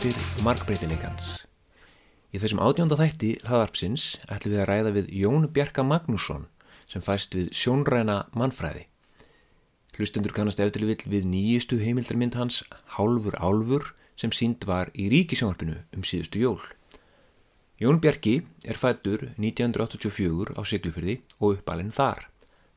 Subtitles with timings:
[0.00, 1.42] Rattir markbreytileikans.
[2.32, 6.46] Í þessum átjónda þætti hlaðarpsins ætlum við að ræða við Jón Bjarka Magnússon
[6.88, 8.86] sem fæst við sjónræna mannfræði.
[9.98, 12.62] Hlustundur kannast eftir vill við nýjistu heimildarmynd hans
[12.96, 16.64] Hálfur Álfur sem sínd var í ríkisjónarpinu um síðustu jól.
[17.76, 22.24] Jón Bjarki er fættur 1984 á Siglufyrði og uppalinn þar.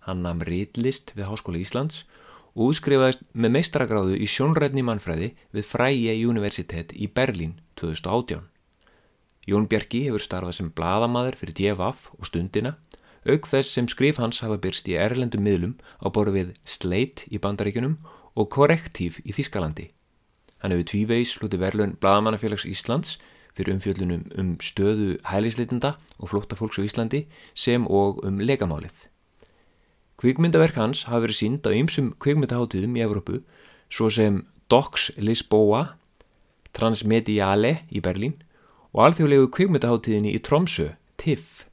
[0.03, 2.22] Hann namn reitlist við Háskóla Íslands og
[2.53, 8.43] útskrifaðist með meistragráðu í sjónrætni mannfræði við Fræje Universitet í Berlín 2018.
[9.49, 12.75] Jón Bjarki hefur starfað sem bladamadur fyrir DFF og stundina,
[13.27, 17.41] auk þess sem skrif hans hafa byrst í erlendum miðlum á boru við Slate í
[17.41, 17.97] Bandaríkunum
[18.37, 19.89] og Corrective í Þískalandi.
[20.61, 23.17] Hann hefur tvíveis hluti verðlun Bladamannafélags Íslands
[23.53, 28.95] fyrir umfjöldunum um stöðu hælisleitenda og flótta fólks á Íslandi sem og um legamálið.
[30.23, 33.41] Kvikmyndaverk hans hafa verið sínd á ymsum kvikmyndaháttíðum í Evrópu
[33.91, 34.37] svo sem
[34.71, 35.97] Docs Lisboa,
[36.71, 38.37] Transmediale í Berlín
[38.95, 41.65] og alþjóðlegu kvikmyndaháttíðinni í Tromsø, TIFF.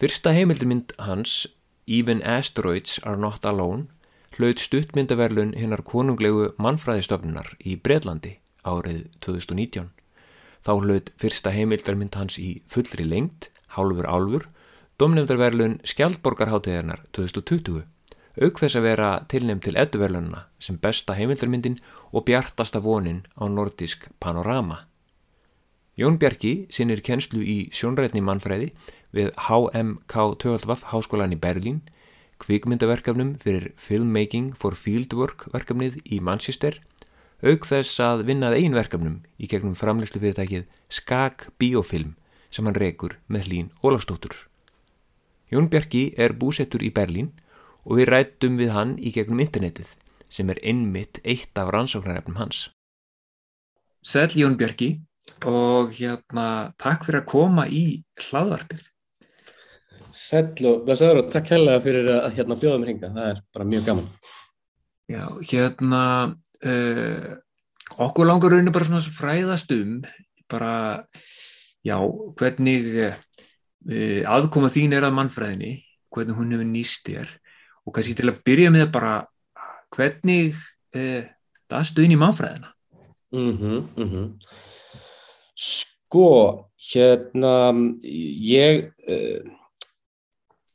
[0.00, 1.44] Fyrsta heimildmynd hans,
[1.84, 3.90] Even Asteroids Are Not Alone,
[4.38, 9.92] hlaut stuttmyndaverlun hinnar konunglegu mannfræðistofnunar í Breitlandi árið 2019.
[10.64, 14.48] Þá hlaut fyrsta heimildarmynd hans í fullri lengt, Hálfur Álfur,
[15.02, 17.80] domnefndarverlun Skjaldborgarhátteðarnar 2020,
[18.38, 21.80] auk þess að vera tilnefn til edduverlununa sem besta heimildarmyndin
[22.12, 24.84] og bjartasta vonin á nordisk panorama.
[25.98, 28.68] Jón Bjarki sinir kennslu í sjónrætni mannfræði
[29.16, 31.82] við HMK12 Háskólan í Berlín,
[32.38, 36.78] kvikmyndaverkefnum fyrir Filmmaking for Fieldwork verkefnið í Manchester,
[37.42, 42.14] auk þess að vinnað einverkefnum í gegnum framlegslu fyrirtækið Skag Biofilm
[42.54, 44.51] sem hann rekur með hlín Ólafstóttur.
[45.52, 47.26] Jón Bjarki er búsettur í Berlín
[47.84, 49.90] og við rættum við hann í gegnum internetið
[50.32, 52.70] sem er innmitt eitt af rannsóknarefnum hans.
[54.00, 54.94] Sæl Jón Bjarki
[55.44, 58.86] og hérna takk fyrir að koma í hlaðvarpið.
[60.16, 63.68] Sæl og blessaður og takk hella fyrir að hérna bjóða mér hinga, það er bara
[63.68, 64.10] mjög gaman.
[65.12, 66.02] Já, hérna
[66.64, 67.30] uh,
[68.00, 70.00] okkur langar rauninu bara svona fræðast um
[70.48, 70.74] bara,
[71.84, 71.96] já,
[72.40, 72.88] hvernig
[73.90, 75.72] Eh, aðkoma þín er að mannfræðinni
[76.12, 77.30] hvernig hún hefur nýst þér
[77.82, 79.14] og kannski til að byrja með bara
[79.96, 80.54] hvernig
[80.94, 81.26] eh,
[81.66, 82.70] það stuðin í mannfræðina
[83.34, 84.28] mm -hmm, mm -hmm.
[85.56, 87.74] Sko hérna
[88.06, 89.42] ég uh,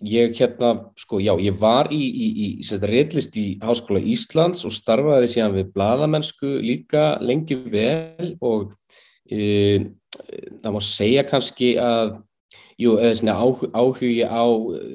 [0.03, 5.27] ég hérna sko já ég var í, í, í réttlist í Háskóla Íslands og starfaði
[5.27, 8.73] síðan við bladamennsku líka lengi vel og
[9.31, 9.79] uh,
[10.61, 12.26] það má segja kannski að
[12.77, 12.93] jú,
[13.73, 14.45] áhugi á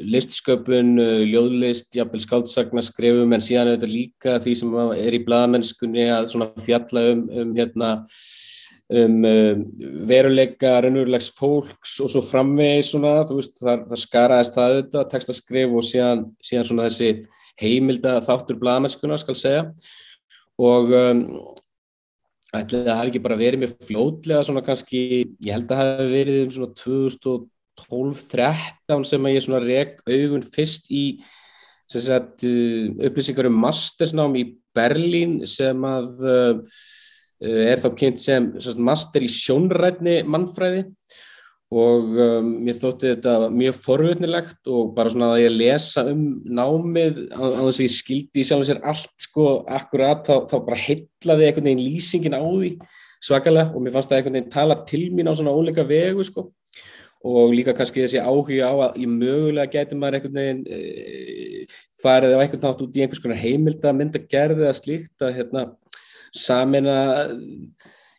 [0.06, 0.94] listsköpun,
[1.26, 7.02] ljóðlist, jafnvel skáldsagna skrefum en síðan auðvitað líka því sem er í bladamennskunni að fjalla
[7.10, 7.90] um, um, hérna,
[8.92, 9.64] um, um
[10.06, 15.88] veruleika raunverulegs fólks og svo framvegi svona, veist, þar, þar skaraðist það auðvitað, tekstaskref og
[15.88, 17.10] síðan, síðan svona þessi
[17.62, 19.64] heimilda þáttur bladamennskuna skal segja.
[20.62, 21.24] Og um,
[22.52, 25.02] ætlaði að það hefði ekki bara verið með fljótlega svona kannski,
[25.42, 30.00] ég held að það hefði verið um svona 2000 12-13 sem að ég svona reg
[30.08, 31.04] augun fyrst í
[31.92, 36.80] sagt, uh, upplýsingar um mastersnám í Berlín sem að uh,
[37.42, 40.86] er þá kynnt sem sagt, master í sjónrætni mannfræði.
[41.72, 47.22] Og um, mér þótti þetta mjög forvöldnilegt og bara svona að ég lesa um námið
[47.32, 50.82] á þess að ég skildi í sjálf og sér allt sko akkurat þá, þá bara
[50.82, 52.74] heitlaði einhvern veginn lýsingin á því
[53.24, 56.50] svakalega og mér fannst það einhvern veginn tala til mín á svona óleika vegu sko
[57.22, 61.66] og líka kannski þessi áhuga á að ég mögulega geti maður einhvern veginn e,
[62.02, 65.66] farið á einhvern nátt út í einhvers konar heimilda myndagerði eða slíkt að hérna,
[66.34, 66.96] samina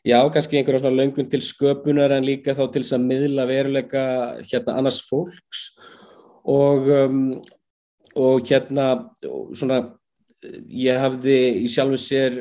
[0.08, 4.06] já, kannski einhverja svona löngun til sköpunar en líka þá til þess að miðla veruleika
[4.48, 5.68] hérna annars fólks.
[6.44, 7.20] Og um,
[8.20, 8.88] og hérna
[9.56, 9.80] svona
[10.68, 12.36] ég hafði í sjálfu sér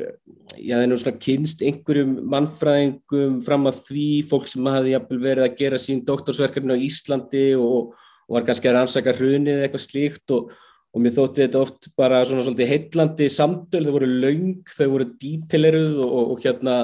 [0.57, 5.57] ég hafði nú svona kynst einhverjum mannfræðingum fram að því fólk sem hafði verið að
[5.59, 7.93] gera sín doktorsverkefni á Íslandi og,
[8.27, 10.53] og var kannski að rannsaka hrunið eitthvað slíkt og,
[10.93, 15.09] og mér þótti þetta oft bara svona svolítið heitlandi samtöl, þau voru laung, þau voru
[15.23, 16.77] dítileruð og, og hérna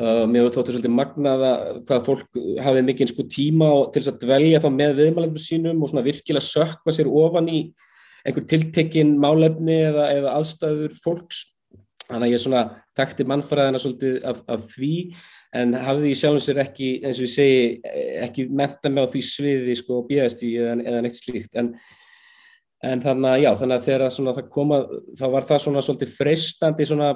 [0.00, 1.52] uh, mér þótti svolítið magnaða
[1.86, 5.92] hvað fólk hafði mikið sko tíma til þess að dvelja þá með viðmælendum sínum og
[5.92, 7.66] svona virkilega sökva sér ofan í
[8.26, 11.44] einhver tiltekinn málefni eða, eða aðstæður fólks.
[12.06, 12.62] Þannig að ég svona
[12.96, 14.94] takti mannfræðina svolítið af, af því
[15.56, 17.60] en hafði ég sjálf og sér ekki, eins og ég segi
[18.22, 21.50] ekki menta mig á því sviði sko bíðast í eða, eða neitt slíkt.
[21.58, 21.72] En,
[22.86, 24.80] en þannig að já, þannig að þegar svona, það koma,
[25.18, 27.12] þá var það svona svolítið freistandi svona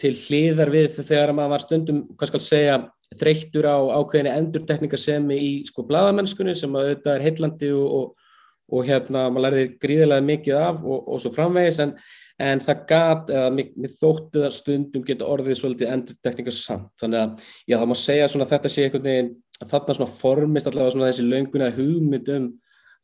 [0.00, 2.76] til hliðar við þegar maður var stundum, hvað skal segja,
[3.20, 8.23] þreyttur á ákveðinni endurtekningasemi í sko bladamennskunni sem að auðvitað er heillandi og, og,
[8.72, 11.94] og hérna maður lærði gríðilega mikið af og, og svo framvegis en,
[12.42, 17.88] en það gat, eða þótti það stundum geta orðið svolítið endurtekningasamt, þannig að já, það
[17.90, 19.32] má segja svona þetta sé einhvern veginn,
[19.64, 22.52] þarna svona formist allavega svona þessi lönguna hugmynd um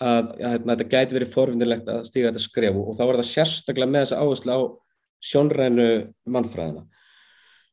[0.00, 3.28] að, að, að þetta gæti verið forvinnilegt að stíga þetta skref og þá var það
[3.30, 4.60] sérstaklega með þessa áherslu á
[5.30, 5.88] sjónrænu
[6.32, 6.86] mannfræðina.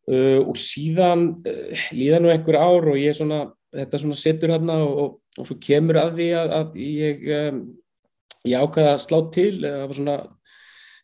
[0.07, 3.45] Uh, og síðan uh, líða nú einhver ár og ég svona,
[3.75, 7.61] þetta svona sittur hérna og, og, og svo kemur að því að, að ég, um,
[8.47, 10.17] ég ákvaða að slá til, það var svona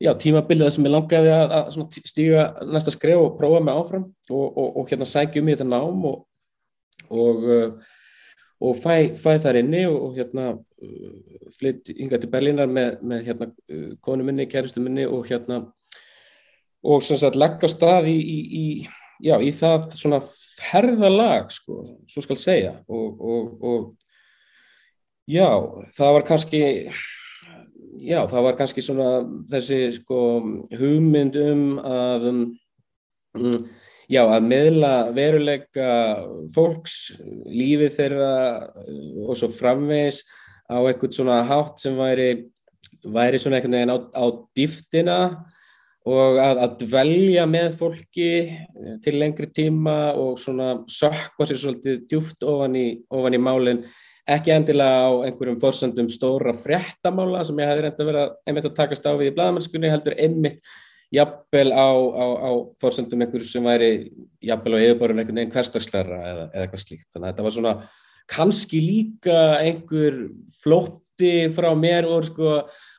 [0.03, 4.87] já, tímabilið sem ég langaði að stíga næsta skref og prófa mig áfram og, og
[4.89, 7.91] hérna sækjum í þetta nám og uh,
[8.63, 13.49] og fæ, fæ þar inni og hérna uh, flytt yngar til Berlínar með, með hérna
[13.51, 15.65] uh, konu minni, kæristu minni og hérna
[16.83, 18.63] og sem sagt leggja stað í, í, í,
[19.23, 21.79] já, í það svona ferðalag sko,
[22.11, 22.73] svo skal segja.
[22.91, 24.02] Og, og, og
[25.29, 25.49] já,
[25.95, 26.63] það var kannski
[28.03, 29.09] já, það var kannski svona
[29.51, 30.19] þessi sko
[30.73, 32.43] hugmynd um að um,
[33.39, 33.57] um
[34.11, 35.89] já, að meðla veruleika
[36.53, 37.13] fólks,
[37.47, 38.33] lífið þeirra
[38.67, 40.23] uh, og svo framvegs
[40.67, 42.29] á eitthvað svona hátt sem væri,
[43.03, 44.25] væri svona einhvern veginn á, á
[44.57, 45.17] dýftina
[46.03, 52.01] og að, að dvelja með fólki uh, til lengri tíma og svona sökka sér svolítið
[52.09, 53.85] djúft ofan í, ofan í málinn
[54.29, 58.77] ekki endilega á einhverjum fórsöndum stóra fréttamála sem ég hefði reynda verið að einmitt að
[58.77, 60.73] takast á við í bladamennskunni heldur einmitt
[61.13, 63.91] jafnvel á, á, á fórsöndum einhverju sem væri
[64.41, 67.07] jafnvel á yfirborðun einhvern veginn hverstagsleira eða, eða eitthvað slíkt.
[67.11, 67.75] Þannig að þetta var svona
[68.33, 70.19] kannski líka einhver
[70.63, 72.55] flótti frá mér úr, sko,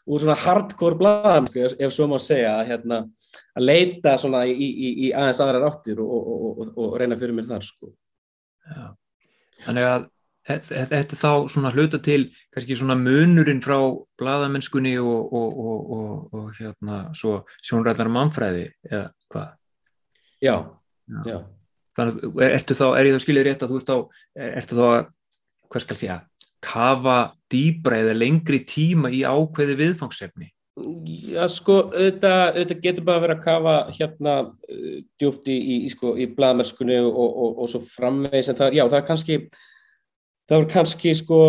[0.06, 3.00] úr svona hardcore blaðan, sko, ef, ef svo má segja, að, hérna,
[3.56, 7.34] að leita svona í, í, í aðeins aðrar áttir og, og, og, og reyna fyrir
[7.36, 7.66] mér þar.
[7.66, 7.90] Sko.
[8.68, 8.84] Já.
[9.64, 10.10] Þannig að
[10.44, 13.78] Þetta er þá svona hluta til kannski svona munurinn frá
[14.20, 19.54] bladamennskunni og, og, og, og hérna svo sjónræðar mannfræði eða hvað?
[20.44, 20.56] Já,
[21.08, 21.22] já.
[21.30, 21.38] já.
[21.96, 25.00] Þannig ertu þá, er ég þá skiljið rétt að þú ert þá, ertu þá að,
[25.72, 26.20] hvað skal segja,
[26.64, 27.18] kafa
[27.54, 30.50] dýbra eða lengri tíma í ákveði viðfangsefni?
[31.30, 35.92] Já, sko, þetta, þetta getur bara verið að kafa hérna uh, djúft í, í, í,
[35.92, 39.38] sko, í bladamennskunni og svo framvegis en það, já, það er kannski
[40.48, 41.40] það var kannski sko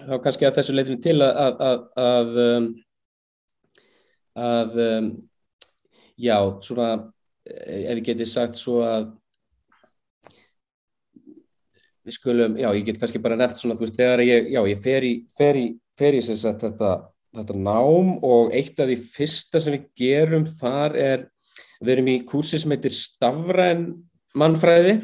[0.00, 2.68] þá kannski að þessu leytinu til að að, að, að, um,
[4.44, 5.08] um,
[6.20, 6.36] já,
[6.66, 6.90] svona
[7.50, 9.08] ef ég geti sagt svo að
[12.06, 14.82] við skulum, já, ég get kannski bara nefnt svona, þú veist, þegar ég, já, ég
[14.82, 15.66] fer í fer í,
[15.98, 16.94] fer í sem sagt þetta
[17.36, 21.26] þetta nám og eitt af því fyrsta sem við gerum þar er
[21.80, 23.84] við erum í kursi sem heitir Stafræn
[24.36, 24.98] mannfræði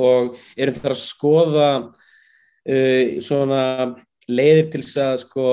[0.00, 3.62] og erum þar að skoða uh, svona
[4.30, 5.46] leiðir til þess að sko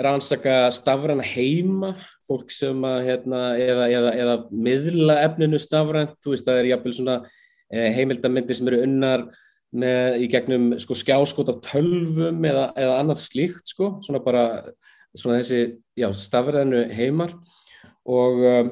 [0.00, 1.94] rannsaka stafræna heima
[2.28, 6.16] fólk sem að hérna, eða, eða, eða miðla efninu stafrænt.
[6.22, 7.16] Þú veist það er jáfnvel svona
[7.72, 9.26] eh, heimildamindir sem eru unnar
[9.70, 14.44] með, í gegnum sko skjáskot af tölvum eða, eða annað slíkt sko svona bara
[15.18, 17.34] svona þessi já, stafrænu heimar.
[18.10, 18.70] Og um,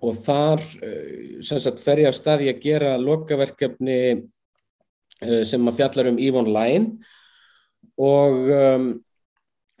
[0.00, 6.10] og þar eh, sagt, fer ég að staði að gera lokaverkefni eh, sem að fjallar
[6.12, 7.00] um EVE Online
[8.00, 8.86] og, um,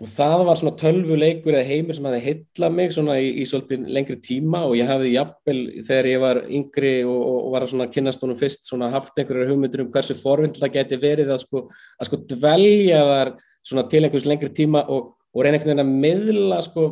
[0.00, 3.86] og það var svona tölvuleikur eða heimur sem hafi heitlað mig svona í, í svolítið
[3.96, 4.62] lengri tíma.
[4.68, 8.40] Og ég hafði jafnvel þegar ég var yngri og, og var að svona kynast honum
[8.40, 11.64] fyrst svona haft einhverjar hugmyndur um hversu forvind það geti verið að sko,
[11.96, 13.32] að sko dvelja þar
[13.70, 16.90] svona til einhvers lengri tíma og, og reyna einhvern veginn að miðla sko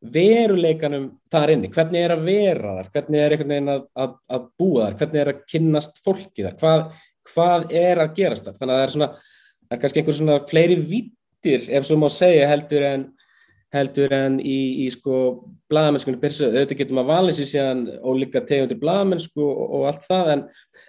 [0.00, 4.48] veruleikanum þar inni, hvernig er að vera þar, hvernig er einhvern veginn að, að, að
[4.60, 6.84] búa þar, hvernig er að kynnast fólki þar, hvað,
[7.30, 9.10] hvað er að gerast þar, þannig að það er svona,
[9.66, 13.08] það er kannski einhver svona fleiri vittir ef svo má segja heldur en
[13.74, 15.18] heldur en í, í sko
[15.70, 20.30] bladamennskunni persið, auðvitað getum að valið sér síðan ólíka tegundir bladamennsku og, og allt það
[20.32, 20.42] en,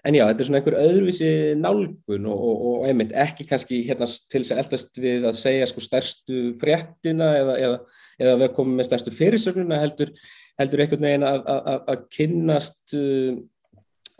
[0.08, 1.31] en já, þetta er svona einhver öðruvísi
[1.62, 5.67] nálgun og, og, og einmitt ekki kannski hérna til þess að eldast við að segja
[5.70, 7.81] sko stærstu fréttina eða, eða
[8.22, 10.13] eða vera komið með stærstu fyrirsögnuna heldur,
[10.60, 13.36] heldur einhvern veginn að, kynnast uh,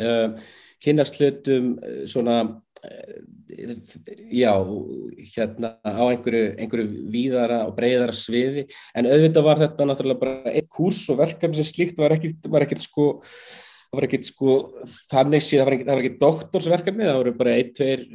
[0.02, 3.18] uh, kynnast hlutum uh, svona uh,
[4.32, 4.54] já,
[5.36, 8.68] hérna á einhverju, einhverju víðara og breyðara sviði.
[8.96, 13.12] En auðvitað var þetta náttúrulega bara einn kurs og verkefni sem slíkt var ekkert sko
[13.92, 14.54] það var ekkert sko
[15.12, 18.06] þannig síðan, það var ekkert doktorsverkefni, það voru bara ein, tveir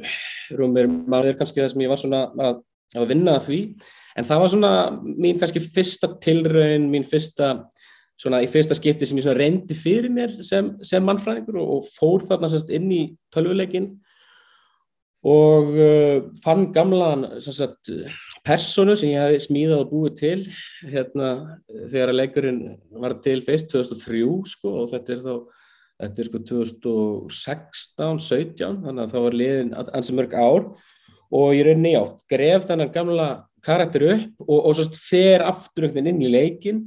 [0.57, 2.63] rúmir mánuður kannski það sem ég var svona að,
[2.97, 3.59] að vinna að því.
[4.17, 4.71] En það var svona
[5.05, 7.51] mín kannski fyrsta tilraun, mín fyrsta
[8.17, 12.25] svona í fyrsta skipti sem ég reyndi fyrir mér sem, sem mannfræðingur og, og fór
[12.25, 13.03] þarna sérst inn í
[13.35, 13.91] tölvuleikin
[15.27, 17.91] og uh, fann gamlan sagt,
[18.47, 20.39] personu sem ég hefði smíðað og búið til
[20.89, 21.29] hérna,
[21.69, 22.59] þegar að leikurinn
[22.97, 25.33] var til fyrst 2003 sko, og þetta er þá
[25.97, 30.69] þetta er sko 2016, 17 þannig að þá var liðin ansi mörg ár.
[31.27, 33.27] Og ég rauninni átt gref þennan gamla
[33.65, 36.85] karakter upp og, og svo fer aftur inn í leikin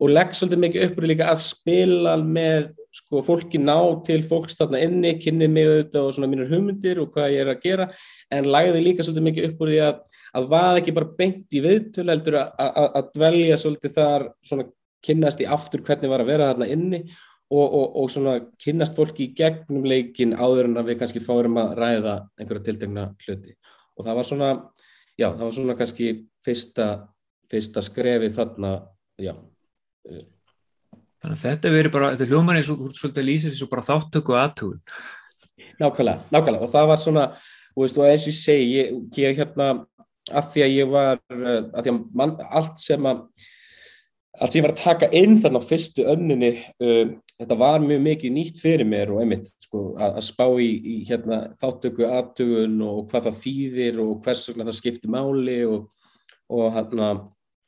[0.00, 4.80] og legg svolítið mikið uppur líka að spila með sko, fólki ná til fólks þarna
[4.86, 7.86] inni, kynni mig auðvitað og svona mínur hugmyndir og hvað ég er að gera.
[8.32, 10.00] En lagði líka svolítið mikið uppur því að
[10.34, 14.66] að vaða ekki bara beint í viðtölu heldur að dvelja svolítið þar svona
[15.04, 17.00] kynnast í aftur hvernig var að vera þarna inni
[17.54, 21.58] og, og, og svona kynnast fólki í gegnum leikin áður en að við kannski fárum
[21.62, 23.56] að ræða einhverja tiltegna hluti.
[23.94, 24.52] Og það var svona,
[25.14, 26.12] já, það var svona kannski
[26.44, 26.88] fyrsta,
[27.50, 28.76] fyrsta skrefi þarna,
[29.22, 29.34] já.
[31.24, 34.34] Þannig að þetta verður bara, þetta hljómar eins og svolítið að lýsa þessu bara þáttöku
[34.36, 34.80] aðtugun.
[35.80, 36.66] Nákvæmlega, nákvæmlega.
[36.66, 37.24] Og það var svona,
[37.74, 39.68] og eins og ég segi, ég, ég hérna,
[40.30, 43.22] að því að ég var, eh, að því að mann, allt sem að,
[44.40, 48.02] allt sem ég var að taka inn þarna á fyrstu önninni, um, þetta var mjög
[48.04, 52.76] mikið nýtt fyrir mér og einmitt, sko, að, að spá í, í hérna þáttöku aðtugun
[52.86, 55.88] og hvað það þýðir og hvers vegna það skiptir máli og,
[56.54, 57.10] og hérna,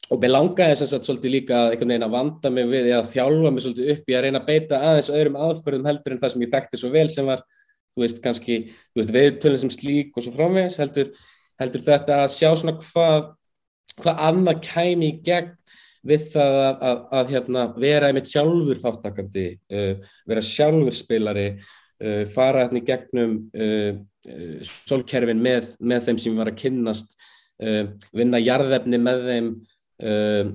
[0.06, 3.52] og mér langaði þess að svolítið líka einhvern veginn að vanda mig við eða þjálfa
[3.52, 6.46] mig svolítið upp í að reyna að beita aðeins öðrum aðförðum heldur en það sem
[6.46, 7.42] ég þekkti svo vel sem var,
[7.96, 8.60] þú veist, kannski
[8.94, 11.10] veðtölinn sem slík og svo framvegs heldur,
[11.58, 13.30] heldur þetta að sjá svona hvað,
[13.98, 15.56] hvað annað kæmi í gegn
[16.06, 22.22] við það að, að, að hérna, vera einmitt sjálfur þáttakandi uh, vera sjálfur spilari uh,
[22.34, 23.96] fara hérna í gegnum uh,
[24.26, 27.16] uh solkerfin með, með þeim sem var að kynnast
[27.62, 27.84] uh,
[28.16, 29.50] vinna jarðefni með þeim
[30.02, 30.54] um,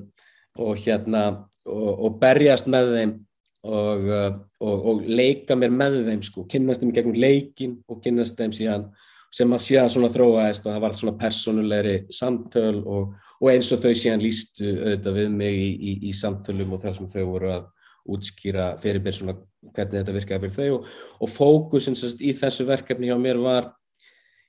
[0.60, 1.26] og hérna
[1.66, 3.14] og, og berjast með þeim
[3.62, 4.34] og, uh,
[4.66, 8.88] og, leika mér með þeim sko, kynast þeim gegnum leikin og kynast þeim síðan
[9.32, 13.14] sem að síðan svona þróaðist og það var svona personulegri samtöl og
[13.50, 17.10] eins og þau síðan lístu auðvitað við mig í, í, í samtölum og þar sem
[17.10, 17.64] þau voru að
[18.12, 19.38] útskýra fyrir mér svona
[19.72, 20.96] hvernig þetta virkaði fyrir þau.
[21.22, 23.72] Og fókusin í þessu verkefni hjá mér var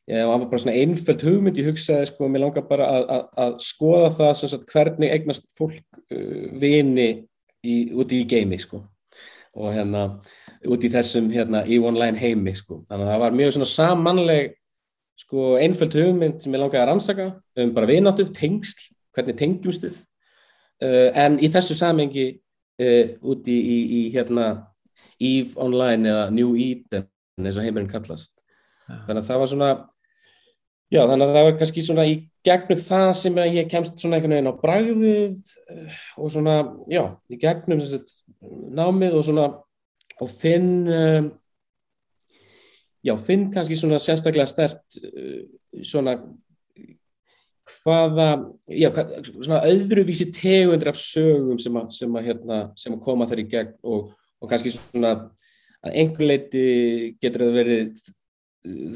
[0.02, 1.58] og það var bara svona einföld hugmynd.
[1.60, 6.00] Ég hugsaði sko, mér langar bara að, að, að skoða það sagt, hvernig eignast fólk
[6.12, 7.10] uh, vini
[7.62, 8.82] í, úti í geimi sko.
[9.52, 10.06] Og hérna
[10.64, 14.54] úti í þessum hérna í online heimi sko, þannig að það var mjög svona samanleg
[15.22, 17.28] sko einföld hugmynd sem ég langaði að rannsaka
[17.62, 23.72] um bara vináttu, tengsl, hvernig tengjumst þið uh, en í þessu samengi uh, úti í,
[23.72, 24.50] í, í hérna
[25.22, 27.08] EVE online eða New Eden
[27.40, 28.34] eins og heimurinn kallast.
[28.86, 29.72] Þannig að það var svona
[30.92, 34.34] Já, þannig að það var kannski svona í gegnum það sem ég kemst svona einhvern
[34.34, 36.56] veginn á bræðið eh, og svona,
[36.92, 37.00] já,
[37.32, 38.02] í gegnum þessi
[38.76, 39.46] námið og svona
[40.20, 41.30] og finn, um,
[43.02, 45.42] já, finn kannski svona sérstaklega stert uh,
[45.82, 46.18] svona
[47.82, 48.30] hvaða,
[48.70, 48.88] já,
[49.30, 53.46] svona öðruvísi tegundir af sögum sem að, sem að, hérna, sem að koma þar í
[53.52, 54.10] gegn og,
[54.42, 55.14] og kannski svona
[55.82, 56.66] að einhver leiti
[57.22, 58.10] getur að verið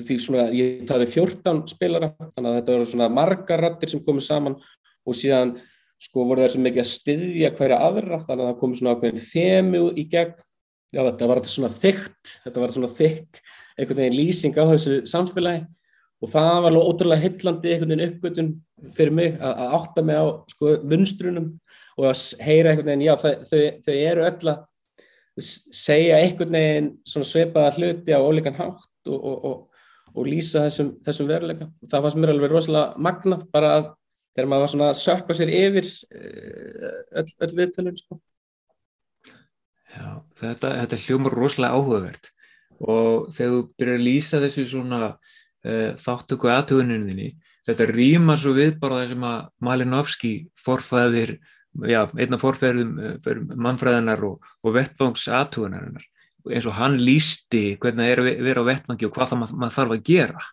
[0.07, 4.29] því svona ég taði 14 spilara þannig að þetta voru svona margar rattir sem komið
[4.29, 4.59] saman
[5.07, 5.57] og síðan
[6.03, 9.83] sko voru þessi mikið að styðja hverja aðra þannig að það komið svona ákveðin þemu
[9.97, 10.45] í gegn.
[10.95, 13.41] Já þetta var þetta svona þygt þetta var svona þykk
[13.77, 15.67] einhvern veginn lýsing á þessu samfélagi
[16.25, 18.53] og það var alveg ótrúlega hillandi einhvern veginn uppgötun
[18.97, 21.51] fyrir mig að, að átta mig á sko munstrunum
[21.97, 24.65] og að heyra einhvern veginn já það, þau, þau eru öll að
[25.37, 29.83] segja einhvern veginn svona sveipaða hluti á ólíkan hátt og, og, og,
[30.17, 31.69] og lýsa þessum, þessum veruleika.
[31.91, 33.91] Það fannst mér alveg rosalega magnað bara að
[34.37, 38.19] þegar maður var svona að sökka sér yfir eh, öll, öll viðtölun sko.
[39.97, 40.09] Já,
[40.41, 42.33] þetta, þetta hljómar rosalega áhugavert
[42.81, 47.31] og þegar þú byrjar að lýsa þessu svona uh, þáttöku aðtöguninni,
[47.67, 51.37] þetta rýmar svo við bara þessum að Malinovski forfæðir,
[51.89, 56.07] já, einna forfæðum uh, mannfræðinar og, og vettvangs aðtögunarinnar
[56.47, 59.59] eins og hann lísti hvernig það er að vera á vettmangi og hvað það maður,
[59.63, 60.45] maður þarf að gera.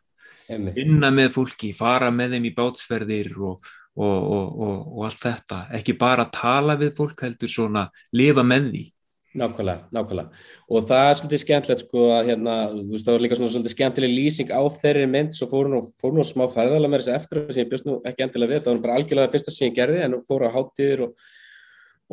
[0.74, 5.96] Vinna með fólki, fara með þeim í bátsferðir og, og, og, og allt þetta, ekki
[6.00, 7.86] bara tala við fólk heldur svona
[8.18, 8.84] lifa með því
[9.34, 10.42] Nákvæmlega, nákvæmlega.
[10.70, 13.74] Og það er svolítið skemmtilegt sko að hérna, þú veist það var líka svona svolítið
[13.74, 17.48] skemmtileg lýsing á þeirri mynd, svo fóru nú, fóru nú smá færðala með þessi eftir
[17.48, 19.80] sem ég bjóst nú ekki endilega við, það var bara algjörlega það fyrsta sem ég
[19.80, 21.18] gerði en fóru á háttíður og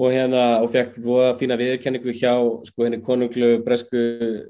[0.01, 2.33] og hérna og fekk voða fína viðkenningu hjá
[2.69, 4.01] sko henni konunglu bresku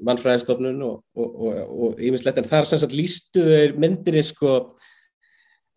[0.07, 4.51] mannfræðistofnun og ímislegt en þar sem sagt lístu þeir myndirni sko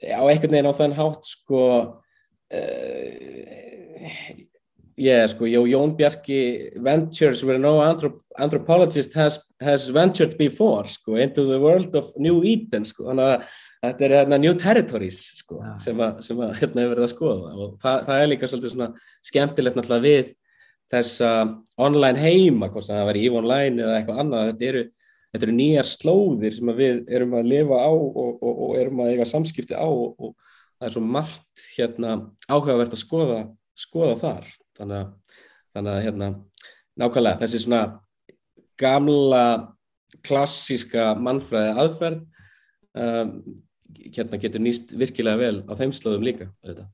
[0.03, 1.61] á einhvern veginn á þann hátt sko
[2.53, 3.43] uh,
[4.97, 11.45] yeah, sko, Jón Bjarki ventures where no anthrop anthropologist has, has ventured before sko, into
[11.45, 13.51] the world of New Eden sko, þannig að
[13.83, 15.73] þetta er hérna New Territories sko, ja.
[15.81, 17.51] sem að, sem að hérna hefur verið að skoða.
[17.53, 18.89] Og það, það er líka svolítið svona
[19.29, 20.31] skemmtilegt náttúrulega við
[20.93, 21.29] þessa
[21.81, 24.83] online heima, hvort það verið EVE Online eða eitthvað annað, þetta eru,
[25.33, 29.13] þetta eru nýjar slóðir sem við erum að lifa á og, og, og erum að
[29.13, 30.35] eiga samskipti á og, og
[30.77, 33.39] það er svo margt hérna áhugavert að skoða,
[33.79, 35.37] skoða þar þannig að,
[35.75, 36.29] þannig að hérna,
[37.01, 37.83] nákvæmlega þessi svona
[38.79, 39.45] gamla
[40.25, 42.19] klassíska mannfræði aðferð
[42.97, 43.31] um,
[44.13, 46.87] hérna getur nýst virkilega vel á þeim slóðum líka þetta.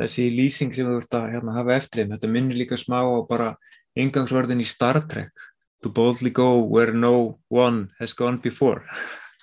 [0.00, 3.50] Þessi lýsing sem þú ert að hérna, hafa eftir þetta minnir líka smá á bara
[4.00, 5.32] ingangsvörðin í Star Trek.
[5.84, 8.84] To boldly go where no one has gone before.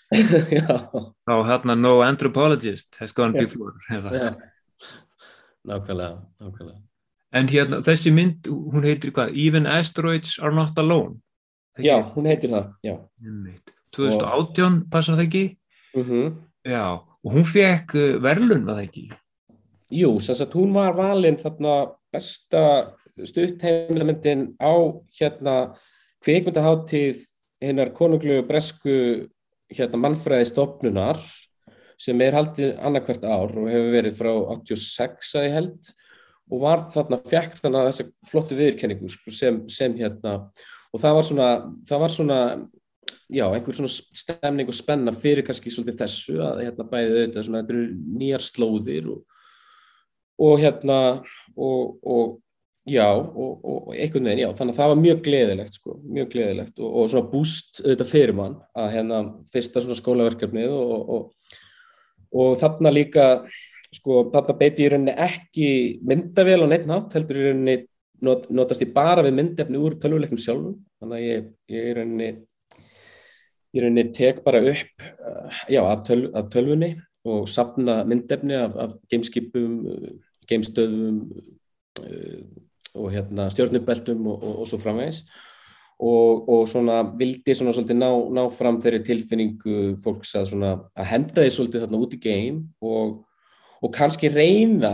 [1.28, 3.76] Þá hérna no anthropologist has gone before
[5.68, 6.87] Nákvæmlega, nákvæmlega
[7.36, 9.34] En hérna, þessi mynd, hún heitir hvað?
[9.36, 11.20] Even Asteroids Are Not Alone.
[11.78, 12.96] Já, hún heitir það, já.
[13.96, 15.46] 2018, passar það ekki?
[15.94, 16.12] Uh mhm.
[16.12, 16.36] -huh.
[16.68, 19.06] Já, og hún fekk uh, verðlun, var það ekki?
[19.92, 21.76] Jú, þess að hún var valinn þarna
[22.12, 22.64] besta
[23.24, 24.74] stuttheimilmyndin á
[25.20, 25.56] hérna
[26.24, 27.24] kveikmyndaháttíð
[27.64, 29.28] hinnar konunglu bresku
[29.74, 31.22] hérna mannfræði stopnunar
[31.98, 35.90] sem er haldið annarkvært ár og hefur verið frá 86 að ég held
[36.48, 40.40] og var þarna, fekk þarna þessa flottu viðurkenningu sko, sem, sem hérna
[40.94, 41.50] og það var svona,
[41.90, 42.40] það var svona
[43.28, 47.64] já, einhver svona stemning og spenna fyrir kannski svolítið þessu að hérna bæðið auðvitað svona,
[47.64, 49.24] þetta eru nýjar slóðir og,
[50.48, 51.00] og hérna
[51.58, 52.38] og, og
[52.88, 56.84] já, og, og einhvern veginn, já, þannig að það var mjög gleðilegt sko, mjög gleðilegt
[56.88, 60.78] og svona búst auðvitað fyrir mann að hérna fyrsta svona skólaverkefnið
[62.38, 63.28] og þarna líka
[63.96, 65.70] sko þarna beiti í rauninni ekki
[66.08, 67.78] myndavél á neitt nátt, heldur í rauninni
[68.26, 72.30] not, notast ég bara við myndefni úr tölvuleiknum sjálfum, þannig að ég, ég í rauninni
[73.74, 76.96] í rauninni tek bara upp uh, já, af, töl, af tölvunni
[77.28, 79.84] og sapna myndefni af, af gameskipum,
[80.50, 81.22] gamestöðum
[82.02, 82.42] uh,
[82.98, 85.24] og hérna stjórnubeltum og, og, og svo framvegs
[85.98, 91.10] og, og svona vildi svona svolítið ná, ná fram þeirri tilfinningu fólks að svona að
[91.12, 93.16] henda því svolítið þarna út í game og
[93.84, 94.94] og kannski reyna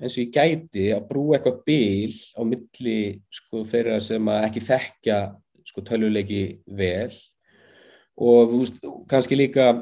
[0.00, 2.98] eins og ég gæti að brúa eitthvað bíl á milli
[3.32, 5.18] sko, þeirra sem ekki þekkja
[5.68, 6.42] sko, tölvuleiki
[6.78, 7.14] vel.
[8.20, 8.78] Og veist,
[9.10, 9.72] kannski líka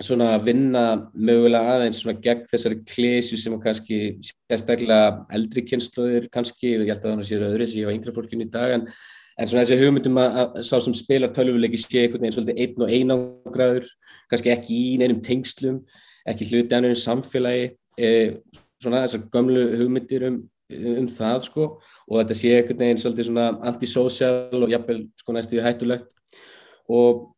[0.00, 6.92] svona vinna mögulega aðeins svona gegn þessari klísju sem kannski sérstaklega eldri kynnslóðir kannski, ég
[6.92, 8.86] held að það séu öðru sem ég var yngra fólkinn í dag en,
[9.34, 12.86] en svona þessi hugmyndum að, að sá sem spilar tölvuleiki sé einhvern veginn svolítið einn
[12.86, 13.90] og einangræður
[14.30, 15.82] kannski ekki í neinum tengslum
[16.28, 17.66] ekki hluti af einhverjum samfélagi
[17.98, 18.10] e,
[18.80, 20.40] svona þessar gömlu hugmyndir um,
[21.00, 21.68] um það sko.
[22.08, 26.10] Og þetta sé einhvern veginn svolítið svona antisocial og jafnvel sko næstu hættulegt.
[26.90, 27.28] Og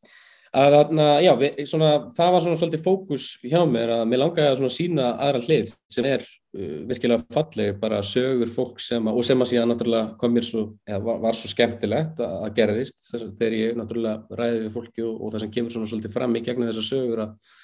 [0.52, 4.50] að þarna, já, við, svona, það var svona svolítið fókus hjá mér að mér langaði
[4.50, 9.16] að svona sína aðra hlið sem er uh, virkilega falleg, bara sögur fólk sem að,
[9.16, 12.54] og sem að síðan náttúrulega kom mér svo, eða var, var svo skemmtilegt að, að
[12.60, 15.92] gerðist þess að þegar ég náttúrulega ræði við fólki og, og það sem kemur svona
[15.92, 17.58] svolítið fram í gegnum þessar sögur að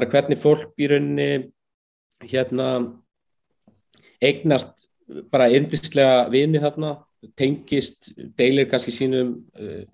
[0.00, 1.50] bara hvernig fólk í rauninni
[2.24, 2.70] hérna
[4.20, 4.86] eignast
[5.32, 6.94] bara yndislega vini þarna,
[7.36, 9.84] tengist, deilir kannski sínum uh,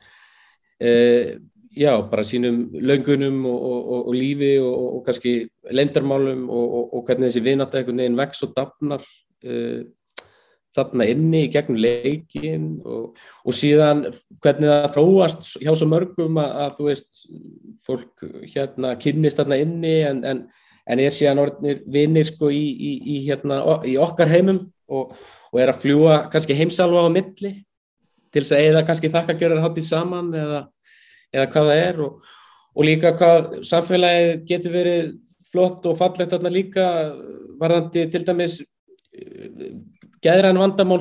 [0.86, 1.30] uh,
[1.74, 5.34] já, bara sínum löngunum og, og, og lífi og, og kannski
[5.74, 9.82] lendarmálum og hvernig þessi vinata einhvern veginn vex og dafnar uh,
[10.76, 14.06] þarna inni í gegnum leikin og síðan
[14.44, 17.26] hvernig það fróast hjá svo mörgum að, að þú veist,
[17.86, 20.46] fólk hérna kynnist þarna inni en, en
[20.86, 25.14] en er síðan orðinir vinnir sko í, í, í, hérna, í okkar heimum og,
[25.50, 27.52] og er að fljúa kannski heimsalva á milli
[28.30, 30.62] til þess að eða kannski þakkagjörðar háttið saman eða,
[31.34, 32.32] eða hvað það er og,
[32.76, 35.12] og líka hvað samfélagið getur verið
[35.50, 36.86] flott og fallegt þarna líka
[37.58, 38.60] varðandi til dæmis
[40.26, 41.00] geðræn vandamál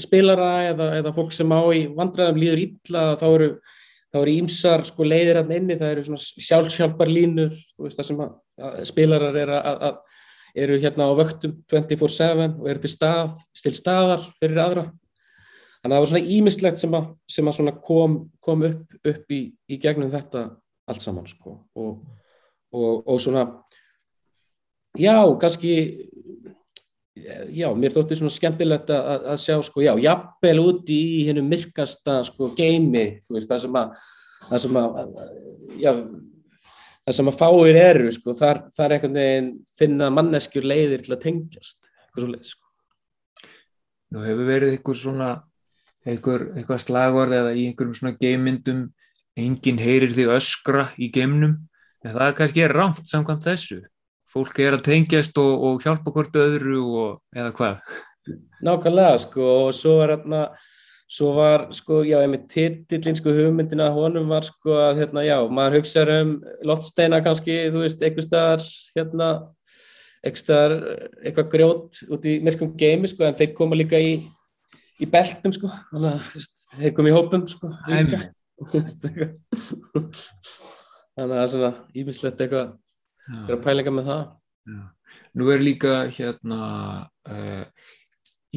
[0.00, 3.52] spilara eða, eða fólk sem á í vandræðum líður illa þá eru
[4.10, 8.08] þá eru ímsar sko leiðir hann inni, það eru svona sjálfsjálfar línur, þú veist það
[8.08, 8.32] sem að,
[8.66, 10.00] að spilarar eru, að,
[10.64, 14.86] eru hérna á vöktum 24-7 og eru til, stað, til staðar fyrir aðra.
[15.80, 19.42] Þannig að það var svona ímislegt sem að, sem að kom, kom upp, upp í,
[19.70, 20.48] í gegnum þetta
[20.90, 22.00] allt saman sko og,
[22.74, 23.46] og, og svona,
[24.98, 25.76] já, kannski
[27.16, 32.20] já, mér þótti svona skemmtilegt að, að sjá sko, já, jafnvel úti í hennu myrkasta
[32.28, 33.94] sko geimi, þú veist, það sem að
[34.46, 34.98] það sem að,
[35.80, 35.92] já
[37.04, 41.22] það sem að fáir eru sko, þar, þar einhvern veginn finna manneskjur leiðir til að
[41.26, 42.66] tengjast, eitthvað svo leið sko.
[44.10, 45.30] Nú hefur verið einhver svona
[46.08, 48.86] einhver, eitthvað slagorð eða í einhverjum svona geimyndum
[49.38, 51.58] enginn heyrir því öskra í geimnum
[52.04, 53.80] en það kannski er rámt samkvæmt þessu
[54.30, 57.96] fólk er að tengjast og, og hjálpa hvort öðru og, eða hvað?
[58.64, 60.44] Nákvæmlega sko og svo var hérna
[61.10, 65.38] svo var sko, já, ég með titillin sko hugmyndina honum var sko að hérna, já,
[65.50, 66.28] maður hugsaður um
[66.70, 68.62] loftsteina kannski, þú veist, eitthvað staðar
[68.94, 69.30] hérna,
[70.22, 70.74] eitthvað staðar
[71.24, 74.12] eitthvað grjót út í myrkum geimi sko, en þeir koma líka í
[75.00, 78.20] í beltum sko, þannig að þeir koma í hópum sko þannig
[81.16, 82.68] að það er svona ímislegt eitthvað,
[83.38, 84.26] eitthvað pælinga með það.
[84.70, 84.82] Já.
[85.38, 86.60] Nú er líka hérna
[87.30, 87.64] uh,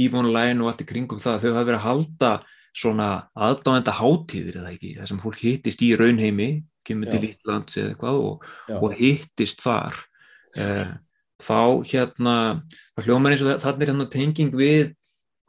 [0.04, 2.34] Ívon Læn og allt í kringum það, þau hafa verið að halda
[2.74, 3.08] svona
[3.38, 6.50] aðdáðenda hátíðir eða ekki, þar sem fólk hittist í raunheimi,
[6.86, 8.48] kemur til Ítlands eða eitthvað og,
[8.80, 10.00] og hittist þar.
[10.58, 10.94] Uh,
[11.44, 11.60] þá
[11.90, 12.36] hérna
[13.02, 14.94] hljómar eins og þannig er hérna tenging við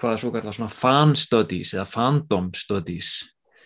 [0.01, 3.13] hvaða svo kallar svona fan studies eða fandom studies.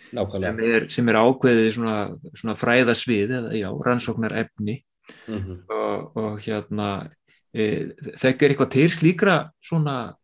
[0.09, 1.97] Sem er, sem er ákveðið svona,
[2.33, 4.79] svona fræðasvið eða já, rannsóknar efni
[5.27, 5.59] mm -hmm.
[5.68, 7.11] og, og hérna
[7.55, 10.14] e, þekkir eitthvað til slíkra svona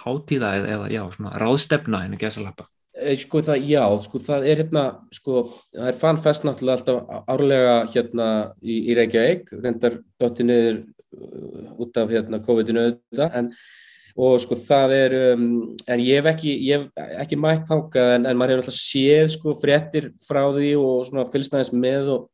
[0.00, 2.68] hátíða eða, eða já, svona ráðstefna en ekki að salapa?
[3.16, 8.26] Sko það, já, sko það er hérna, sko, það er fanfest náttúrulega alltaf árlega hérna
[8.60, 10.82] í, í Reykjavík, reyndar dotti niður
[11.16, 13.52] uh, út af hérna COVID-19 auðvitað, en
[14.20, 15.46] og sko það er, um,
[15.86, 19.30] en ég hef ekki, ég hef ekki mætt þákað en, en maður hefur alltaf séð
[19.36, 22.26] sko fréttir frá því og svona fylgstæðis með og,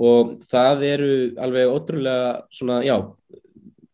[0.00, 2.96] og það eru alveg ótrúlega svona, já,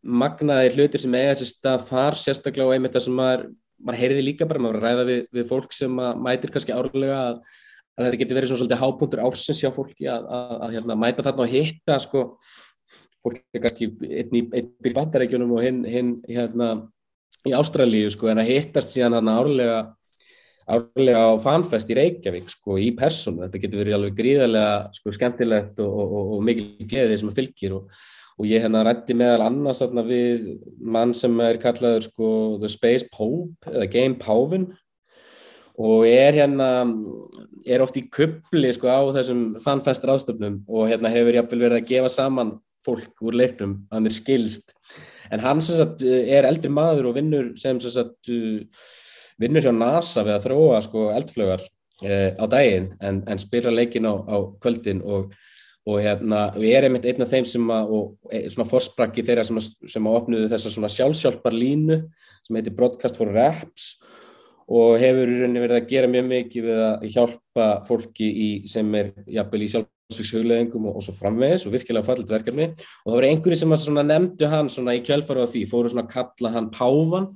[0.00, 3.42] magnaði hlutir sem eiga sér stað þar sérstaklega og einmitt það sem maður,
[3.80, 7.36] maður heyriði líka bara, maður ræða við, við fólk sem mætir kannski árlega að,
[7.98, 11.26] að þetta getur verið svona svolítið hápunktur ársins hjá fólki að, að, að hérna, mæta
[11.26, 12.24] þarna og hitta sko,
[13.20, 16.72] fólk er kannski einn í, í bandarækjunum og hinn hin, hérna
[17.48, 19.80] í Ástralíu sko en að hittast síðan hérna árlega
[20.68, 25.80] árlega á fanfest í Reykjavík sko í personu, þetta getur verið alveg gríðarlega sko skemmtilegt
[25.82, 27.76] og, og, og, og mikil gleðið sem að fylgir
[28.40, 30.46] og ég hérna rætti meðal annars þarna við
[30.80, 32.30] mann sem er kallaður sko
[32.62, 34.70] The Space Pope eða Game Pávin
[35.80, 36.70] og er hérna
[37.64, 41.90] er oft í kubli sko á þessum fanfest ráðstöfnum og hérna hefur jáfnvel verið að
[41.92, 44.74] gefa saman fólk úr leiknum að mér skilst.
[45.30, 48.30] En hann sagt er eldri maður og vinnur sem sagt
[49.40, 51.64] vinnur hjá NASA við að þróa sko eldflögar
[52.04, 55.32] eh, á daginn en, en spyrra leikin á, á kvöldin og
[55.88, 59.60] og hérna, við erum einn af þeim sem að, og e, svona forsprakki þeirra sem
[59.60, 62.02] að, sem að opnuðu þessa svona sjálfsjálfar línu
[62.44, 63.94] sem heitir Broadcast for Raps
[64.70, 69.64] og hefur verið að gera mjög mikið við að hjálpa fólki í, sem er jafnvel
[69.64, 72.68] í sjálfsvíkshugleðingum og, og svo framvegis og virkilega fallit verkefni.
[73.02, 76.14] Og það voru einhverju sem að nefndu hann í kjölfara á því, fóru svona að
[76.14, 77.26] kalla hann Pávan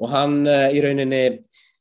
[0.00, 1.22] og hann uh, í rauninni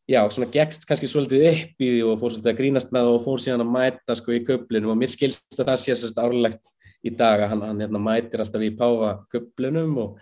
[0.10, 3.24] já, svona gegst kannski svolítið upp í því og fór svolítið að grínast með og
[3.26, 4.94] fór síðan að mæta sko í köflunum.
[4.94, 6.74] Og mér skilst að það sé sérst árlegt
[7.06, 10.18] í dag að hann, hann hérna, mætir alltaf í páfa köflunum og,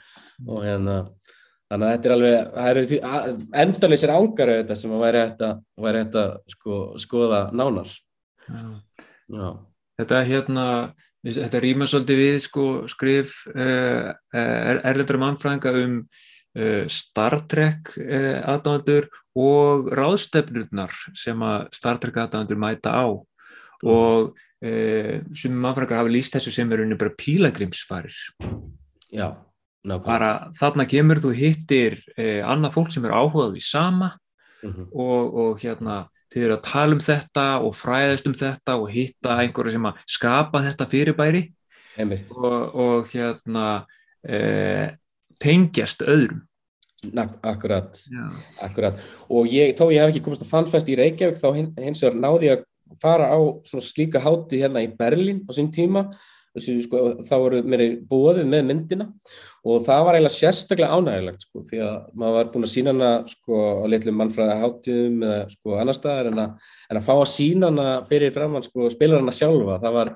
[0.45, 0.97] og hérna
[1.67, 3.00] þannig að þetta er alveg, það eru
[3.63, 7.91] endalysir ángar auðvitað sem að væri að, væri að sko, skoða nánar.
[8.47, 9.50] Já.
[9.97, 10.67] Þetta hérna
[11.26, 15.97] þetta rýma svolítið við sko skrif uh, er, erlendur mannfræðinga um
[16.90, 23.08] Star Trek uh, aðdándur og ráðstefnurnar sem að Star Trek aðdæmandur mæta á.
[23.78, 23.90] Mm.
[23.94, 28.16] og e, sem mannfrækar hafa líst þessu sem er unni bara pílagrimsfarir
[29.14, 29.38] Já,
[29.86, 30.06] nákvæmlega.
[30.06, 34.18] Bara þarna kemur þú hittir e, annað fólk sem er áhugað í sama
[34.64, 34.88] mm -hmm.
[34.92, 39.38] og, og hérna þið eru að tala um þetta og fræðast um þetta og hitta
[39.38, 41.54] einhverju sem að skapa þetta fyrirbæri.
[42.36, 43.86] Og, og hérna
[44.28, 44.98] e,
[45.43, 46.45] tengjast öðrum.
[47.45, 48.00] Akkurat,
[48.63, 48.97] akkurat.
[49.30, 52.50] Og ég, þó ég hef ekki komast að fannfest í Reykjavík þá hins vegar náði
[52.50, 53.39] ég að fara á
[53.86, 56.08] slíka háti hérna í Berlín á sín tíma.
[56.58, 59.12] Sko, þá voru mér búið með myndina.
[59.67, 63.10] Og það var eiginlega sérstaklega ánægilegt sko, því að maður var búin að sína hana
[63.30, 67.30] sko, á litlum mannfræða hátum eða sko annar staðar en að, en að fá að
[67.34, 70.13] sína hana fyrir framann sko, spilar hana sjálfa, það var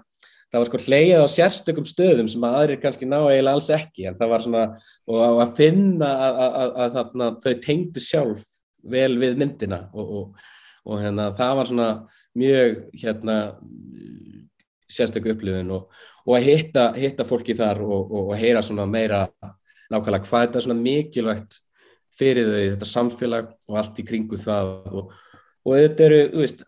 [0.51, 4.07] það var sko hleyjað á sérstökum stöðum sem að aðrir kannski ná eiginlega alls ekki
[4.09, 4.63] en það var svona,
[5.07, 8.47] og að finna að, að, að, að þau tengdu sjálf
[8.91, 10.45] vel við myndina og, og,
[10.89, 11.89] og hérna það var svona
[12.41, 13.37] mjög hérna
[14.91, 15.89] sérstöku upplifin og,
[16.25, 19.25] og að hitta, hitta fólki þar og heyra svona meira
[19.91, 21.59] nákvæmlega hvað þetta er svona mikilvægt
[22.17, 26.65] fyrir þau, þetta samfélag og allt í kringu það og þetta eru, þú veist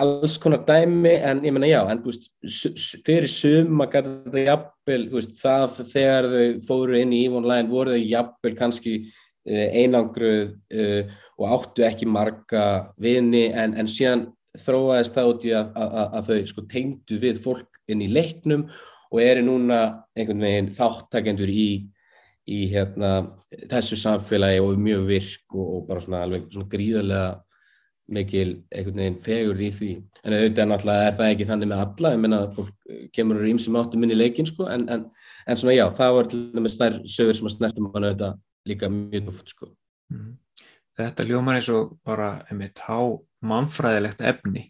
[0.00, 2.30] alls konar dæmi en ég menna já, en veist,
[3.06, 8.02] fyrir suma gæti þetta jafnvel veist, það þegar þau fóru inn í Line voru þau
[8.02, 12.64] jafnvel kannski uh, einangruð uh, og áttu ekki marga
[13.00, 14.28] vini en, en síðan
[14.60, 18.68] þróaðist það út í að, að, að þau sko tengdu við fólk inn í leiknum
[19.14, 19.80] og eru núna
[20.14, 21.68] einhvern veginn þáttakendur í,
[22.50, 23.10] í hérna,
[23.70, 27.26] þessu samfélagi og mjög virk og, og bara svona, alveg, svona gríðarlega
[28.12, 29.90] mikil einhvern veginn fegur í því.
[30.24, 32.12] En auðvitað náttúrulega er það ekki þannig með alla.
[32.14, 34.68] Ég menna að fólk kemur úr ímsum áttum inn í leikin sko.
[34.72, 35.06] En, en,
[35.48, 38.38] en svona já, það var til dæmis þær sögur sem að snertum mann auðvitað
[38.68, 39.70] líka mjög duft sko.
[40.12, 40.36] Mm.
[41.00, 43.00] Þetta ljómar eins og bara einmitt há
[43.44, 44.68] mannfræðilegt efni.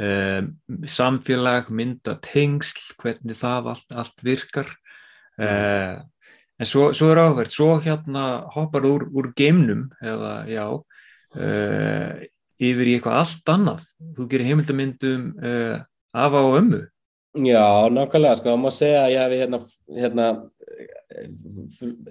[0.00, 0.54] Um,
[0.88, 4.70] samfélag, mynda tengsl, hvernig það allt, allt virkar.
[5.36, 5.44] Mm.
[5.44, 12.20] uh, en svo, svo er áhverð svo hérna hoppar úr, úr geimnum eða já uh,
[12.60, 13.84] yfir í eitthvað allt annað.
[14.16, 15.76] Þú gerir heimildamindum uh,
[16.12, 16.80] af á ömmu.
[17.38, 19.58] Já, nákvæmlega, sko, þá má segja að ég hef hérna,
[19.94, 20.24] hérna,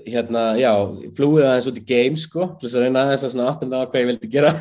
[0.05, 0.69] hérna, já,
[1.17, 3.99] flúið aðeins út í game, sko, þess að reyna aðeins að svona aftum það hvað
[3.99, 4.53] ég vildi gera,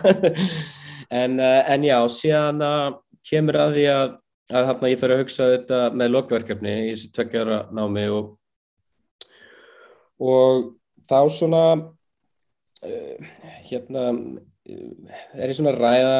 [1.21, 2.89] en, uh, en já, síðan uh,
[3.31, 4.17] kemur að því að,
[4.51, 8.35] að hérna ég fer að hugsa þetta með lokverkefni í þessu tveggjara námi og,
[10.19, 10.69] og
[11.07, 11.65] þá svona,
[13.71, 14.09] hérna,
[14.69, 16.17] er ég svona að ræða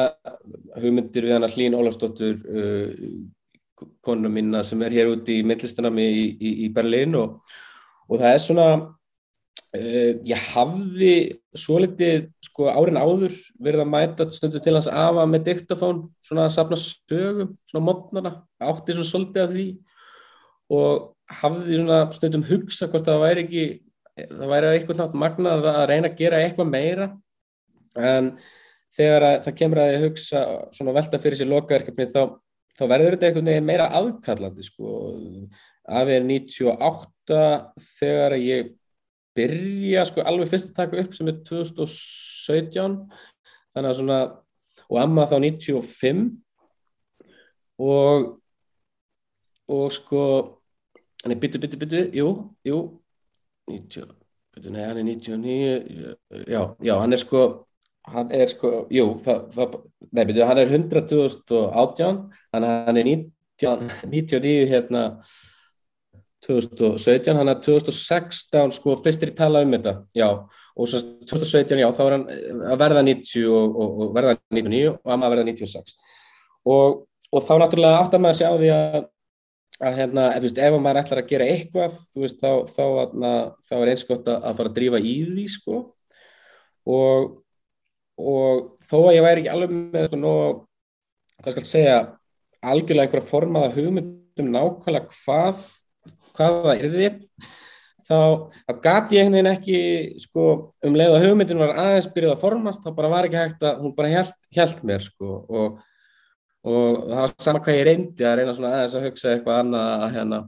[0.81, 2.93] hugmyndir við hana Hlín Ólafsdóttur uh,
[4.05, 7.37] konuna mína sem er hér úti í myndlistanami í, í, í Berlin og,
[8.09, 11.13] og það er svona uh, ég hafði
[11.57, 16.47] svo litið sko árin áður verið að mæta stundu til hans afa með diktafón svona
[16.47, 19.69] að sapna sögum svona mótnana, átti svona svolítið af því
[20.79, 23.65] og hafði svona stundum hugsa hvort það væri ekki
[24.27, 27.09] það væri eitthvað nátt magnað að reyna að gera eitthvað meira
[27.97, 28.33] en
[28.97, 30.43] þegar að, það kemur að ég hugsa
[30.75, 32.21] svona velta fyrir sér lokaverkefni þá,
[32.77, 34.97] þá verður þetta einhvern veginn meira aðkallandi sko.
[35.89, 37.39] Af er 98
[37.97, 38.75] þegar ég
[39.37, 42.99] byrja sko alveg fyrst að taka upp sem er 2017
[43.73, 44.19] þannig að svona
[44.89, 46.23] og amma þá 95
[47.79, 48.29] og
[49.69, 50.23] og sko
[51.23, 52.29] hann er byttu byttu byttu, jú,
[52.65, 52.77] jú
[53.69, 54.09] 90,
[54.55, 56.15] byttu, nei hann er 99
[56.49, 57.43] já, já, hann er sko
[58.13, 59.77] hann er sko, jú, það, það,
[60.09, 62.19] nei, byrju, hann er 100.018,
[62.55, 65.03] hann er 19, 99 hérna
[66.45, 70.29] 2017, hann er 2016 sko fyrstir tala um þetta, já,
[70.79, 72.25] og svo 2017, já, þá er hann
[72.71, 75.95] að verða 90 og, og, og verða 99 og að maður verða 96
[76.69, 79.01] og, og þá náttúrulega átt að maður sjá því að
[79.79, 83.29] að hérna, ef, veist, ef maður ætlar að gera eitthvað, veist, þá, þá, þá,
[83.69, 85.77] þá er eins gott að fara að drífa í því, sko.
[86.89, 87.29] Og
[88.19, 90.33] og þó að ég væri ekki alveg með svona,
[91.39, 91.97] hvað skal ég segja
[92.59, 95.65] algjörlega einhverja formaða hugmyndum nákvæmlega hvað
[96.35, 97.09] hvað það er því
[98.09, 98.19] þá,
[98.65, 99.79] þá gati ég einhvern veginn ekki
[100.23, 100.45] sko,
[100.85, 103.83] um leið að hugmyndin var aðeins byrjuð að formast, þá bara var ekki hægt að
[103.83, 105.81] hún bara held mér sko, og,
[106.67, 109.91] og það var sama hvað ég reyndi að reyna svona aðeins að hugsa eitthvað annað
[109.97, 110.41] að hérna.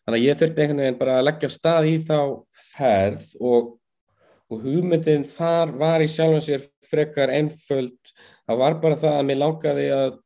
[0.00, 2.18] Þannig að ég þurfti einhvern veginn bara að leggja stað í þá
[2.74, 3.74] ferð og
[4.50, 8.12] og hugmyndin þar var í sjálfum sér frekar einföld.
[8.48, 10.18] Það var bara það að mér langaði að